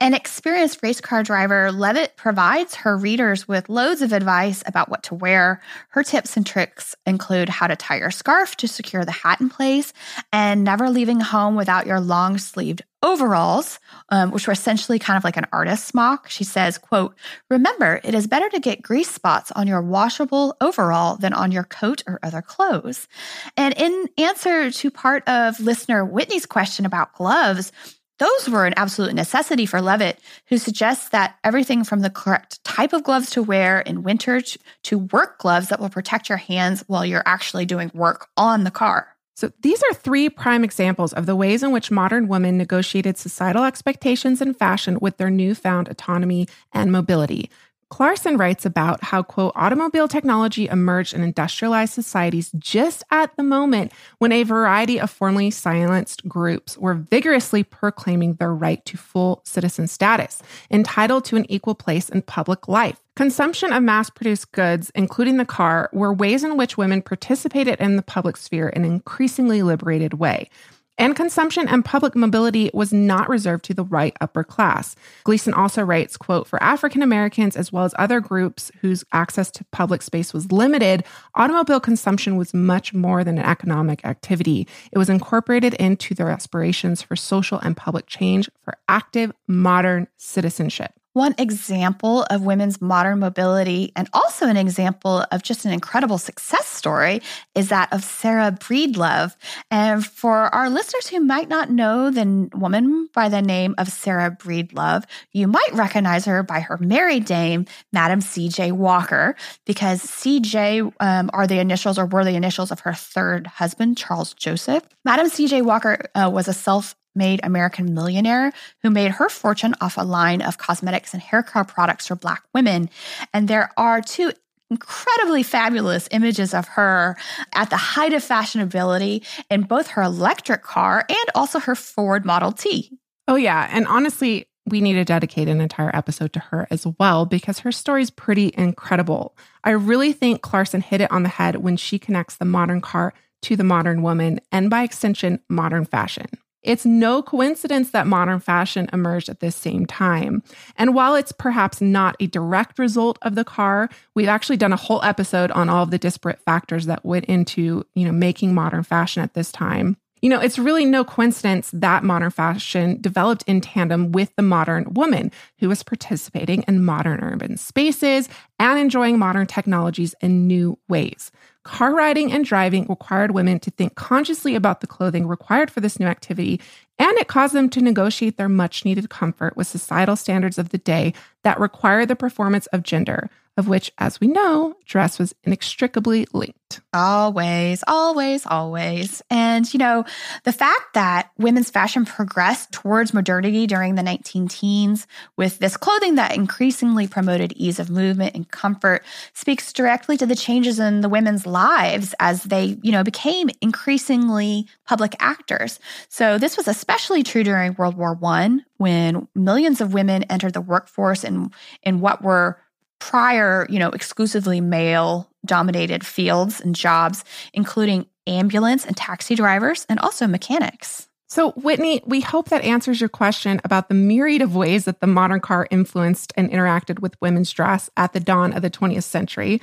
An 0.02 0.14
experienced 0.14 0.84
race 0.84 1.00
car 1.00 1.24
driver, 1.24 1.72
Levitt 1.72 2.18
provides 2.18 2.76
her 2.76 2.98
readers 2.98 3.48
with 3.48 3.70
loads 3.70 4.02
of 4.02 4.12
advice 4.12 4.62
about 4.66 4.90
what 4.90 5.04
to 5.04 5.16
wear. 5.16 5.62
Her 5.90 6.04
tips 6.04 6.36
and 6.36 6.46
tricks 6.46 6.96
include 7.06 7.48
how 7.48 7.68
to 7.68 7.78
tie 7.78 8.00
your 8.00 8.12
scarf 8.12 8.58
to 8.58 8.68
secure 8.68 9.06
the 9.06 9.14
hat 9.14 9.40
in 9.40 9.50
place 9.50 9.94
and 10.34 10.66
never 10.66 10.90
leaving 10.90 11.22
home 11.22 11.56
without 11.56 11.88
your 11.88 12.02
long 12.02 12.38
sleeved 12.38 12.82
overalls, 13.02 13.80
um, 14.10 14.32
which 14.32 14.48
were 14.48 14.54
essentially 14.54 15.00
kind 15.00 15.16
of 15.16 15.24
like 15.24 15.38
an 15.38 15.48
artist's 15.54 15.88
smock. 15.88 16.28
She 16.28 16.44
says, 16.44 16.78
quote, 16.78 17.16
remember, 17.50 18.02
it 18.04 18.14
is 18.14 18.28
better 18.28 18.50
to 18.50 18.60
get 18.60 18.82
grease 18.82 19.10
spots 19.10 19.50
on 19.54 19.66
your 19.66 19.82
washable 19.82 20.58
overall 20.60 21.16
than 21.16 21.32
on 21.32 21.54
your 21.54 21.64
coat 21.64 22.04
or 22.06 22.20
other 22.22 22.42
clothes. 22.42 23.08
And 23.56 23.74
in 23.78 24.10
answer 24.18 24.72
to 24.72 24.92
part 24.92 25.26
of 25.30 25.58
listener 25.62 26.04
Whitney's 26.04 26.46
question 26.46 26.86
about 26.86 27.14
gloves, 27.14 27.72
those 28.18 28.50
were 28.50 28.66
an 28.66 28.74
absolute 28.78 29.14
necessity 29.14 29.66
for 29.66 29.82
Levitt, 29.82 30.20
who 30.48 30.58
suggests 30.58 31.10
that 31.10 31.38
everything 31.44 31.84
from 31.84 32.00
the 32.00 32.10
correct 32.10 32.64
type 32.64 32.94
of 32.94 33.04
gloves 33.04 33.30
to 33.32 33.44
wear 33.44 33.82
in 33.82 34.04
winter 34.04 34.42
to 34.84 34.98
work 34.98 35.40
gloves 35.40 35.70
that 35.70 35.80
will 35.80 35.90
protect 35.90 36.30
your 36.30 36.38
hands 36.38 36.84
while 36.88 37.06
you're 37.06 37.24
actually 37.26 37.66
doing 37.66 37.92
work 37.94 38.28
on 38.38 38.64
the 38.64 38.72
car. 38.72 39.16
So, 39.38 39.52
these 39.62 39.84
are 39.84 39.94
three 39.94 40.30
prime 40.30 40.64
examples 40.64 41.12
of 41.12 41.26
the 41.26 41.36
ways 41.36 41.62
in 41.62 41.74
which 41.74 41.92
modern 41.92 42.30
women 42.30 42.58
negotiated 42.58 43.18
societal 43.18 43.66
expectations 43.66 44.42
in 44.42 44.54
fashion 44.54 44.98
with 45.02 45.18
their 45.18 45.30
newfound 45.30 45.90
autonomy 45.90 46.48
and 46.72 46.90
mobility. 46.90 47.50
Clarsen 47.92 48.36
writes 48.38 48.66
about 48.66 49.04
how, 49.04 49.22
quote, 49.22 49.54
automobile 49.56 50.08
technology 50.08 50.68
emerged 50.68 51.14
in 51.14 51.22
industrialized 51.22 51.94
societies 51.94 52.52
just 52.58 53.04
at 53.12 53.36
the 53.38 53.44
moment 53.44 53.92
when 54.18 54.32
a 54.32 54.44
variety 54.44 55.00
of 55.00 55.12
formerly 55.12 55.52
silenced 55.52 56.28
groups 56.28 56.78
were 56.80 56.96
vigorously 56.96 57.64
proclaiming 57.64 58.34
their 58.36 58.54
right 58.54 58.84
to 58.86 58.98
full 58.98 59.42
citizen 59.46 59.88
status, 59.88 60.42
entitled 60.72 61.26
to 61.26 61.36
an 61.36 61.50
equal 61.50 61.76
place 61.76 62.10
in 62.10 62.24
public 62.24 62.68
life. 62.68 63.00
Consumption 63.16 63.72
of 63.72 63.84
mass 63.84 64.10
produced 64.10 64.52
goods, 64.52 64.92
including 64.96 65.38
the 65.38 65.46
car, 65.46 65.90
were 65.94 66.14
ways 66.14 66.44
in 66.44 66.58
which 66.58 66.78
women 66.78 67.02
participated 67.02 67.80
in 67.80 67.96
the 67.96 68.02
public 68.02 68.36
sphere 68.36 68.68
in 68.68 68.84
an 68.84 68.92
increasingly 68.92 69.62
liberated 69.62 70.16
way. 70.16 70.50
And 70.98 71.16
consumption 71.16 71.68
and 71.68 71.84
public 71.84 72.16
mobility 72.16 72.72
was 72.74 72.94
not 72.94 73.28
reserved 73.28 73.66
to 73.66 73.74
the 73.74 73.84
white 73.84 74.16
upper 74.22 74.44
class. 74.44 74.96
Gleason 75.26 75.54
also 75.54 75.84
writes, 75.84 76.16
quote, 76.16 76.48
for 76.48 76.62
African 76.64 77.02
Americans 77.02 77.58
as 77.58 77.72
well 77.72 77.84
as 77.84 77.94
other 78.00 78.22
groups 78.22 78.72
whose 78.80 79.04
access 79.12 79.52
to 79.52 79.66
public 79.72 80.02
space 80.02 80.34
was 80.34 80.52
limited, 80.52 81.04
automobile 81.36 81.82
consumption 81.82 82.38
was 82.38 82.54
much 82.54 82.94
more 82.94 83.24
than 83.24 83.38
an 83.38 83.46
economic 83.46 84.06
activity. 84.06 84.68
It 84.94 84.98
was 84.98 85.10
incorporated 85.10 85.74
into 85.74 86.16
their 86.16 86.30
aspirations 86.30 87.02
for 87.02 87.16
social 87.18 87.60
and 87.60 87.76
public 87.76 88.08
change 88.08 88.50
for 88.64 88.76
active 88.88 89.34
modern 89.48 90.08
citizenship. 90.18 90.94
One 91.16 91.34
example 91.38 92.24
of 92.30 92.42
women's 92.42 92.82
modern 92.82 93.20
mobility, 93.20 93.94
and 93.96 94.10
also 94.12 94.48
an 94.48 94.58
example 94.58 95.24
of 95.32 95.44
just 95.44 95.64
an 95.64 95.72
incredible 95.72 96.18
success 96.18 96.68
story, 96.68 97.22
is 97.56 97.70
that 97.70 97.94
of 97.94 98.04
Sarah 98.04 98.52
Breedlove. 98.52 99.34
And 99.72 100.06
for 100.06 100.54
our 100.54 100.70
listeners 100.70 101.08
who 101.08 101.22
might 101.22 101.48
not 101.48 101.70
know 101.70 102.12
the 102.12 102.50
woman 102.54 103.08
by 103.14 103.30
the 103.30 103.42
name 103.42 103.76
of 103.78 103.88
Sarah 103.88 104.30
Breedlove, 104.30 105.06
you 105.32 105.48
might 105.48 105.72
recognize 105.72 106.26
her 106.26 106.44
by 106.44 106.60
her 106.60 106.78
married 106.80 107.30
name, 107.30 107.66
Madam 107.94 108.20
C.J. 108.20 108.74
Walker, 108.74 109.38
because 109.66 110.02
C.J. 110.02 110.82
Um, 111.00 111.30
are 111.32 111.48
the 111.48 111.60
initials 111.60 111.98
or 111.98 112.08
were 112.08 112.26
the 112.26 112.36
initials 112.36 112.72
of 112.72 112.82
her 112.82 112.94
third 112.94 113.48
husband, 113.48 113.98
Charles 113.98 114.34
Joseph. 114.34 114.84
Madam 115.06 115.30
C.J. 115.30 115.62
Walker 115.62 115.98
uh, 116.14 116.30
was 116.30 116.50
a 116.50 116.54
self 116.54 116.94
made 117.16 117.40
American 117.44 117.94
millionaire 117.94 118.52
who 118.82 118.90
made 118.90 119.12
her 119.12 119.30
fortune 119.30 119.74
off 119.82 119.98
a 119.98 120.04
line 120.04 120.42
of 120.42 120.58
cosmetics 120.58 121.14
and 121.14 121.22
hair 121.22 121.44
care 121.44 121.64
products 121.64 122.08
for 122.08 122.16
Black 122.16 122.44
women. 122.54 122.90
And 123.34 123.48
there 123.48 123.72
are 123.78 124.02
two 124.02 124.32
incredibly 124.70 125.44
fabulous 125.44 126.08
images 126.12 126.54
of 126.54 126.68
her 126.70 127.16
at 127.54 127.70
the 127.70 127.78
height 127.78 128.14
of 128.14 128.24
fashionability 128.24 129.24
in 129.50 129.62
both 129.62 129.90
her 129.90 130.02
electric 130.02 130.64
car 130.64 131.06
and 131.08 131.30
also 131.36 131.60
her 131.60 131.76
Ford 131.76 132.26
Model 132.26 132.52
T. 132.52 132.92
Oh, 133.28 133.36
yeah. 133.36 133.70
And 133.72 133.88
honestly, 133.88 134.48
we 134.68 134.82
need 134.82 134.94
to 134.94 135.06
dedicate 135.06 135.48
an 135.48 135.62
entire 135.62 135.96
episode 135.96 136.34
to 136.34 136.40
her 136.40 136.68
as 136.72 136.88
well 137.00 137.26
because 137.26 137.60
her 137.60 137.72
story 137.72 138.02
is 138.02 138.10
pretty 138.10 138.52
incredible. 138.58 139.38
I 139.64 139.72
really 139.72 140.12
think 140.12 140.42
Clarsen 140.42 140.82
hit 140.82 141.02
it 141.02 141.12
on 141.12 141.24
the 141.24 141.30
head 141.30 141.58
when 141.58 141.78
she 141.78 142.00
connects 142.00 142.38
the 142.38 142.46
modern 142.46 142.82
car 142.82 143.14
to 143.44 143.56
the 143.56 143.64
modern 143.64 144.02
woman 144.02 144.40
and 144.52 144.70
by 144.70 144.84
extension, 144.84 145.40
modern 145.50 145.86
fashion. 145.86 146.26
It's 146.66 146.86
no 146.86 147.22
coincidence 147.22 147.92
that 147.92 148.08
modern 148.08 148.40
fashion 148.40 148.90
emerged 148.92 149.30
at 149.30 149.40
this 149.40 149.56
same 149.56 149.86
time. 149.86 150.44
And 150.78 150.96
while 150.96 151.16
it's 151.16 151.32
perhaps 151.32 151.80
not 151.80 152.16
a 152.20 152.28
direct 152.28 152.80
result 152.80 153.18
of 153.22 153.36
the 153.36 153.44
car, 153.44 153.90
we've 154.16 154.28
actually 154.28 154.58
done 154.58 154.74
a 154.74 154.78
whole 154.78 155.02
episode 155.04 155.52
on 155.52 155.70
all 155.70 155.84
of 155.84 155.92
the 155.92 155.98
disparate 155.98 156.40
factors 156.42 156.88
that 156.88 157.06
went 157.06 157.26
into, 157.26 157.86
you 157.94 158.06
know, 158.06 158.12
making 158.12 158.54
modern 158.54 158.84
fashion 158.84 159.22
at 159.22 159.36
this 159.36 159.52
time. 159.52 159.98
You 160.22 160.30
know, 160.30 160.40
it's 160.40 160.58
really 160.58 160.86
no 160.86 161.04
coincidence 161.04 161.70
that 161.72 162.04
modern 162.04 162.32
fashion 162.32 163.00
developed 163.00 163.44
in 163.46 163.62
tandem 163.62 164.12
with 164.12 164.36
the 164.36 164.42
modern 164.42 164.92
woman 164.96 165.32
who 165.60 165.70
was 165.70 165.84
participating 165.84 166.64
in 166.68 166.84
modern 166.84 167.20
urban 167.22 167.58
spaces 167.58 168.28
and 168.60 168.80
enjoying 168.80 169.20
modern 169.20 169.46
technologies 169.46 170.16
in 170.22 170.48
new 170.48 170.80
ways. 170.90 171.32
Car 171.66 171.96
riding 171.96 172.32
and 172.32 172.46
driving 172.46 172.86
required 172.88 173.32
women 173.32 173.60
to 173.60 173.72
think 173.72 173.96
consciously 173.96 174.54
about 174.54 174.82
the 174.82 174.88
clothing 174.88 175.28
required 175.28 175.72
for 175.72 175.82
this 175.82 176.00
new 176.00 176.06
activity, 176.06 176.62
and 177.00 177.18
it 177.18 177.28
caused 177.28 177.56
them 177.56 177.70
to 177.72 177.82
negotiate 177.82 178.38
their 178.38 178.48
much 178.48 178.86
needed 178.86 179.10
comfort 179.10 179.58
with 179.58 179.66
societal 179.66 180.16
standards 180.16 180.60
of 180.60 180.70
the 180.70 180.78
day 180.78 181.12
that 181.44 181.60
require 181.60 182.06
the 182.06 182.16
performance 182.16 182.68
of 182.68 182.84
gender, 182.84 183.32
of 183.58 183.68
which, 183.68 183.92
as 183.98 184.20
we 184.20 184.28
know, 184.28 184.76
dress 184.86 185.18
was 185.18 185.34
inextricably 185.44 186.28
linked. 186.34 186.82
Always, 186.94 187.84
always, 187.88 188.46
always. 188.46 189.22
And, 189.30 189.72
you 189.74 189.78
know, 189.78 190.04
the 190.44 190.52
fact 190.52 190.94
that 190.94 191.30
women's 191.38 191.70
fashion 191.70 192.06
progressed 192.06 192.74
towards 192.74 193.14
modernity 193.14 193.66
during 193.66 193.96
the 193.96 194.04
19 194.04 194.50
teens 194.50 195.08
with 195.38 195.60
this 195.60 195.78
clothing 195.78 196.16
that 196.16 196.36
increasingly 196.36 197.08
promoted 197.08 197.54
ease 197.56 197.80
of 197.80 197.90
movement 197.90 198.36
and 198.36 198.50
comfort 198.50 199.06
speaks 199.34 199.72
directly 199.72 200.18
to 200.18 200.26
the 200.26 200.36
changes 200.36 200.80
in 200.80 201.02
the 201.02 201.10
women's 201.10 201.46
lives 201.46 202.14
as 202.20 202.44
they, 202.44 202.78
you 202.82 202.92
know, 202.92 203.04
became 203.04 203.50
increasingly 203.62 204.68
public 204.86 205.16
actors. 205.20 205.80
So 206.10 206.38
this 206.38 206.58
was 206.58 206.68
especially 206.68 207.24
true 207.24 207.44
during 207.44 207.76
World 207.76 207.96
War 207.96 208.18
I 208.22 208.60
when 208.78 209.28
millions 209.34 209.80
of 209.80 209.94
women 209.94 210.24
entered 210.24 210.54
the 210.54 210.62
workforce 210.62 211.24
in, 211.24 211.52
in 211.84 212.02
what 212.02 212.22
were 212.22 212.60
prior, 213.00 213.68
you 213.70 213.80
know, 213.80 213.90
exclusively 213.90 214.62
male 214.62 215.30
dominated 215.46 216.06
fields 216.06 216.60
and 216.60 216.76
jobs, 216.76 217.24
including 217.54 218.08
ambulance 218.28 218.86
and 218.86 218.98
taxi 218.98 219.36
drivers 219.36 219.86
and 219.90 220.00
also 220.00 220.28
mechanics. 220.28 221.08
So, 221.28 221.52
Whitney, 221.52 222.02
we 222.06 222.22
hope 222.22 222.50
that 222.50 222.64
answers 222.64 223.02
your 223.02 223.10
question 223.10 223.60
about 223.64 223.90
the 223.90 223.96
myriad 223.96 224.42
of 224.42 224.56
ways 224.56 224.86
that 224.86 225.02
the 225.02 225.08
modern 225.08 225.40
car 225.40 225.68
influenced 225.72 226.32
and 226.38 226.50
interacted 226.50 227.00
with 227.00 227.20
women's 227.20 227.52
dress 227.52 227.90
at 227.98 228.14
the 228.14 228.20
dawn 228.20 228.54
of 228.54 228.62
the 228.62 228.70
20th 228.70 229.04
century. 229.04 229.60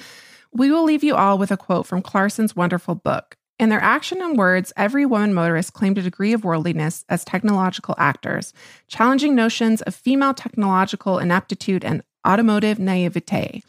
We 0.52 0.70
will 0.70 0.84
leave 0.84 1.04
you 1.04 1.14
all 1.14 1.38
with 1.38 1.50
a 1.50 1.56
quote 1.56 1.86
from 1.86 2.02
Clarsen's 2.02 2.56
wonderful 2.56 2.94
book. 2.96 3.36
In 3.58 3.68
their 3.68 3.80
action 3.80 4.20
and 4.20 4.36
words, 4.36 4.72
every 4.76 5.06
woman 5.06 5.34
motorist 5.34 5.72
claimed 5.72 5.96
a 5.98 6.02
degree 6.02 6.32
of 6.32 6.44
worldliness 6.44 7.04
as 7.08 7.24
technological 7.24 7.94
actors, 7.96 8.52
challenging 8.88 9.36
notions 9.36 9.82
of 9.82 9.94
female 9.94 10.34
technological 10.34 11.18
ineptitude 11.18 11.84
and 11.84 12.02
automotive 12.26 12.78
naivete. 12.78 13.62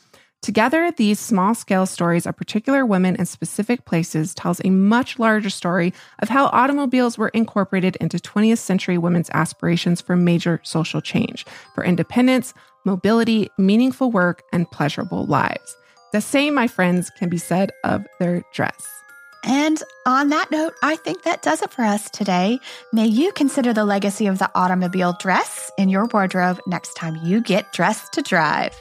Together, 0.43 0.91
these 0.91 1.21
small 1.21 1.55
scale 1.55 1.85
stories 1.85 2.25
of 2.25 2.35
particular 2.35 2.85
women 2.85 3.15
in 3.15 3.25
specific 3.25 3.85
places 3.85 4.33
tells 4.33 4.59
a 4.65 4.69
much 4.69 5.17
larger 5.17 5.49
story 5.49 5.93
of 6.19 6.27
how 6.27 6.47
automobiles 6.47 7.17
were 7.17 7.29
incorporated 7.29 7.95
into 8.01 8.17
20th 8.17 8.57
century 8.57 8.97
women's 8.97 9.29
aspirations 9.33 10.01
for 10.01 10.17
major 10.17 10.59
social 10.63 10.99
change, 10.99 11.45
for 11.73 11.85
independence, 11.85 12.53
mobility, 12.83 13.49
meaningful 13.57 14.11
work, 14.11 14.43
and 14.51 14.69
pleasurable 14.69 15.25
lives. 15.27 15.77
The 16.11 16.19
same, 16.19 16.53
my 16.53 16.67
friends, 16.67 17.09
can 17.09 17.29
be 17.29 17.37
said 17.37 17.71
of 17.85 18.05
their 18.19 18.43
dress. 18.53 19.02
And 19.43 19.81
on 20.05 20.29
that 20.29 20.51
note, 20.51 20.73
I 20.81 20.95
think 20.95 21.23
that 21.23 21.41
does 21.41 21.61
it 21.61 21.71
for 21.71 21.83
us 21.83 22.09
today. 22.09 22.59
May 22.93 23.07
you 23.07 23.33
consider 23.33 23.73
the 23.73 23.83
legacy 23.85 24.27
of 24.27 24.39
the 24.39 24.49
automobile 24.55 25.17
dress 25.19 25.69
in 25.77 25.89
your 25.89 26.05
wardrobe 26.05 26.59
next 26.65 26.93
time 26.93 27.17
you 27.23 27.41
get 27.41 27.73
dressed 27.73 28.13
to 28.13 28.21
drive. 28.21 28.73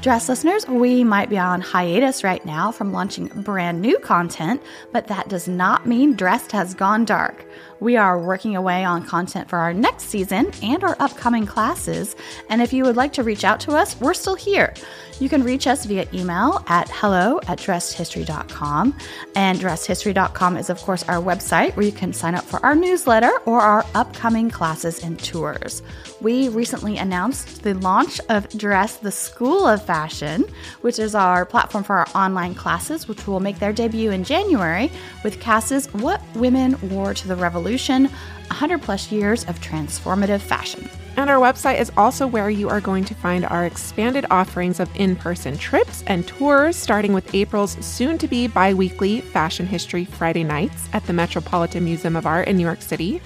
Dress 0.00 0.28
listeners, 0.28 0.68
we 0.68 1.02
might 1.02 1.30
be 1.30 1.38
on 1.38 1.60
hiatus 1.60 2.22
right 2.22 2.44
now 2.44 2.70
from 2.70 2.92
launching 2.92 3.28
brand 3.42 3.80
new 3.80 3.98
content, 4.00 4.62
but 4.92 5.06
that 5.06 5.28
does 5.28 5.48
not 5.48 5.86
mean 5.86 6.14
Dressed 6.14 6.52
has 6.52 6.74
gone 6.74 7.04
dark. 7.04 7.44
We 7.80 7.96
are 7.96 8.18
working 8.18 8.56
away 8.56 8.84
on 8.84 9.04
content 9.04 9.48
for 9.48 9.58
our 9.58 9.74
next 9.74 10.04
season 10.04 10.52
and 10.62 10.84
our 10.84 10.96
upcoming 11.00 11.46
classes, 11.46 12.14
and 12.48 12.62
if 12.62 12.72
you 12.72 12.84
would 12.84 12.96
like 12.96 13.12
to 13.14 13.22
reach 13.22 13.44
out 13.44 13.60
to 13.60 13.72
us, 13.72 13.98
we're 14.00 14.14
still 14.14 14.34
here. 14.34 14.74
You 15.20 15.28
can 15.28 15.44
reach 15.44 15.68
us 15.68 15.84
via 15.84 16.08
email 16.12 16.64
at 16.66 16.88
hello 16.90 17.38
at 17.46 17.58
dressedhistory.com. 17.58 18.96
And 19.36 19.60
dressedhistory.com 19.60 20.56
is, 20.56 20.70
of 20.70 20.80
course, 20.80 21.04
our 21.04 21.22
website 21.22 21.76
where 21.76 21.86
you 21.86 21.92
can 21.92 22.12
sign 22.12 22.34
up 22.34 22.42
for 22.42 22.58
our 22.66 22.74
newsletter 22.74 23.30
or 23.46 23.60
our 23.60 23.86
upcoming 23.94 24.50
classes 24.50 25.04
and 25.04 25.16
tours. 25.20 25.82
We 26.20 26.48
recently 26.48 26.98
announced 26.98 27.62
the 27.62 27.74
launch 27.74 28.20
of 28.28 28.48
Dress 28.58 28.96
the 28.96 29.12
School 29.12 29.68
of 29.68 29.84
Fashion, 29.84 30.46
which 30.80 30.98
is 30.98 31.14
our 31.14 31.44
platform 31.44 31.84
for 31.84 31.96
our 31.96 32.08
online 32.14 32.56
classes, 32.56 33.06
which 33.06 33.28
will 33.28 33.40
make 33.40 33.60
their 33.60 33.72
debut 33.72 34.10
in 34.10 34.24
January 34.24 34.90
with 35.22 35.40
Cass's 35.40 35.86
What 35.94 36.20
Women 36.34 36.76
Wore 36.90 37.14
to 37.14 37.28
the 37.28 37.36
Revolution 37.36 37.63
100 37.64 38.82
plus 38.82 39.10
years 39.10 39.44
of 39.44 39.60
transformative 39.60 40.40
fashion. 40.40 40.88
And 41.16 41.30
our 41.30 41.38
website 41.38 41.80
is 41.80 41.92
also 41.96 42.26
where 42.26 42.50
you 42.50 42.68
are 42.68 42.80
going 42.80 43.04
to 43.04 43.14
find 43.14 43.44
our 43.44 43.64
expanded 43.64 44.26
offerings 44.30 44.80
of 44.80 44.90
in 44.96 45.14
person 45.14 45.56
trips 45.56 46.02
and 46.06 46.26
tours, 46.26 46.76
starting 46.76 47.12
with 47.12 47.32
April's 47.34 47.76
soon 47.84 48.18
to 48.18 48.26
be 48.26 48.48
bi 48.48 48.74
weekly 48.74 49.20
Fashion 49.20 49.66
History 49.66 50.04
Friday 50.04 50.42
nights 50.42 50.88
at 50.92 51.06
the 51.06 51.12
Metropolitan 51.12 51.84
Museum 51.84 52.16
of 52.16 52.26
Art 52.26 52.48
in 52.48 52.56
New 52.56 52.64
York 52.64 52.82
City. 52.82 53.22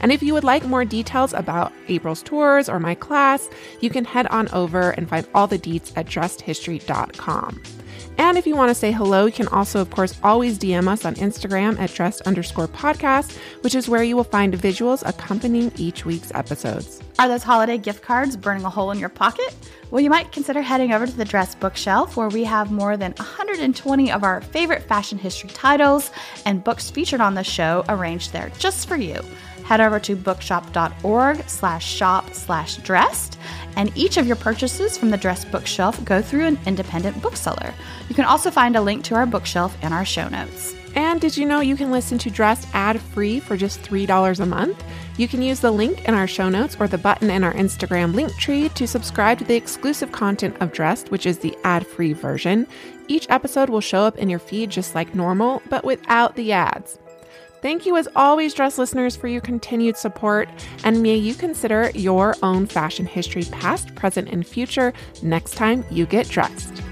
And 0.00 0.12
if 0.12 0.22
you 0.22 0.34
would 0.34 0.44
like 0.44 0.64
more 0.64 0.84
details 0.84 1.32
about 1.32 1.72
April's 1.88 2.22
tours 2.22 2.68
or 2.68 2.80
my 2.80 2.94
class, 2.94 3.48
you 3.80 3.90
can 3.90 4.04
head 4.04 4.26
on 4.28 4.48
over 4.52 4.90
and 4.90 5.08
find 5.08 5.26
all 5.34 5.46
the 5.46 5.58
deets 5.58 5.92
at 5.96 6.06
dressedhistory.com. 6.06 7.62
And 8.18 8.38
if 8.38 8.46
you 8.46 8.54
want 8.56 8.70
to 8.70 8.74
say 8.74 8.92
hello, 8.92 9.26
you 9.26 9.32
can 9.32 9.48
also, 9.48 9.80
of 9.80 9.90
course, 9.90 10.18
always 10.22 10.58
DM 10.58 10.88
us 10.88 11.04
on 11.04 11.14
Instagram 11.16 11.78
at 11.78 11.92
dressed 11.92 12.22
underscore 12.22 12.68
podcast, 12.68 13.36
which 13.62 13.74
is 13.74 13.88
where 13.88 14.02
you 14.02 14.16
will 14.16 14.24
find 14.24 14.54
visuals 14.54 15.02
accompanying 15.06 15.72
each 15.76 16.04
week's 16.04 16.32
episodes. 16.34 17.00
Are 17.18 17.28
those 17.28 17.42
holiday 17.42 17.78
gift 17.78 18.02
cards 18.02 18.36
burning 18.36 18.64
a 18.64 18.70
hole 18.70 18.90
in 18.90 18.98
your 18.98 19.08
pocket? 19.08 19.54
Well, 19.90 20.00
you 20.00 20.10
might 20.10 20.32
consider 20.32 20.62
heading 20.62 20.92
over 20.92 21.06
to 21.06 21.12
the 21.12 21.24
Dress 21.24 21.54
Bookshelf, 21.54 22.16
where 22.16 22.28
we 22.28 22.44
have 22.44 22.70
more 22.70 22.96
than 22.96 23.12
120 23.12 24.12
of 24.12 24.24
our 24.24 24.40
favorite 24.40 24.82
fashion 24.84 25.18
history 25.18 25.50
titles 25.50 26.10
and 26.46 26.64
books 26.64 26.90
featured 26.90 27.20
on 27.20 27.34
the 27.34 27.44
show 27.44 27.84
arranged 27.88 28.32
there 28.32 28.50
just 28.58 28.88
for 28.88 28.96
you. 28.96 29.20
Head 29.64 29.80
over 29.80 30.00
to 30.00 30.16
bookshop.org 30.16 31.48
slash 31.48 31.86
shop 31.86 32.34
slash 32.34 32.76
dressed 32.78 33.38
and 33.76 33.90
each 33.96 34.16
of 34.16 34.26
your 34.26 34.36
purchases 34.36 34.98
from 34.98 35.10
the 35.10 35.16
Dress 35.16 35.44
Bookshelf 35.44 36.04
go 36.04 36.22
through 36.22 36.46
an 36.46 36.58
independent 36.66 37.20
bookseller. 37.22 37.74
You 38.08 38.14
can 38.14 38.24
also 38.24 38.50
find 38.50 38.76
a 38.76 38.80
link 38.80 39.04
to 39.04 39.14
our 39.14 39.26
bookshelf 39.26 39.76
in 39.82 39.92
our 39.92 40.04
show 40.04 40.28
notes. 40.28 40.74
And 40.94 41.20
did 41.20 41.36
you 41.36 41.46
know 41.46 41.60
you 41.60 41.76
can 41.76 41.90
listen 41.90 42.18
to 42.18 42.30
Dress 42.30 42.66
ad 42.74 43.00
free 43.00 43.40
for 43.40 43.56
just 43.56 43.80
$3 43.82 44.40
a 44.40 44.46
month? 44.46 44.84
You 45.16 45.26
can 45.28 45.42
use 45.42 45.60
the 45.60 45.70
link 45.70 46.06
in 46.06 46.14
our 46.14 46.26
show 46.26 46.48
notes 46.48 46.76
or 46.78 46.88
the 46.88 46.98
button 46.98 47.30
in 47.30 47.44
our 47.44 47.54
Instagram 47.54 48.12
Linktree 48.12 48.72
to 48.74 48.86
subscribe 48.86 49.38
to 49.38 49.44
the 49.44 49.56
exclusive 49.56 50.12
content 50.12 50.56
of 50.60 50.72
Dressed, 50.72 51.10
which 51.10 51.26
is 51.26 51.38
the 51.38 51.56
ad 51.64 51.86
free 51.86 52.12
version. 52.12 52.66
Each 53.08 53.26
episode 53.30 53.70
will 53.70 53.80
show 53.80 54.02
up 54.02 54.18
in 54.18 54.28
your 54.28 54.38
feed 54.38 54.70
just 54.70 54.94
like 54.94 55.14
normal, 55.14 55.62
but 55.68 55.84
without 55.84 56.36
the 56.36 56.52
ads. 56.52 56.98
Thank 57.62 57.86
you, 57.86 57.96
as 57.96 58.08
always, 58.16 58.54
dress 58.54 58.76
listeners, 58.76 59.14
for 59.14 59.28
your 59.28 59.40
continued 59.40 59.96
support, 59.96 60.48
and 60.82 61.00
may 61.00 61.14
you 61.14 61.32
consider 61.32 61.92
your 61.94 62.34
own 62.42 62.66
fashion 62.66 63.06
history, 63.06 63.44
past, 63.52 63.94
present, 63.94 64.28
and 64.30 64.44
future, 64.44 64.92
next 65.22 65.54
time 65.54 65.84
you 65.88 66.04
get 66.04 66.28
dressed. 66.28 66.82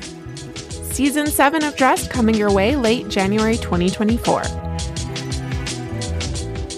Season 0.94 1.26
7 1.26 1.64
of 1.64 1.76
Dressed 1.76 2.12
coming 2.12 2.36
your 2.36 2.52
way 2.52 2.76
late 2.76 3.08
January 3.08 3.56
2024. 3.56 4.42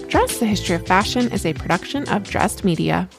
Dress 0.09 0.39
the 0.39 0.47
History 0.47 0.77
of 0.77 0.87
Fashion 0.87 1.31
is 1.31 1.45
a 1.45 1.53
production 1.53 2.09
of 2.09 2.23
Dressed 2.23 2.65
Media. 2.65 3.11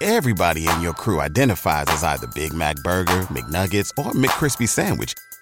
Everybody 0.00 0.68
in 0.68 0.80
your 0.80 0.94
crew 0.94 1.20
identifies 1.20 1.86
as 1.88 2.04
either 2.04 2.28
Big 2.36 2.52
Mac 2.52 2.76
Burger, 2.84 3.22
McNuggets, 3.32 3.90
or 3.98 4.12
McCrispy 4.12 4.68
Sandwich 4.68 5.12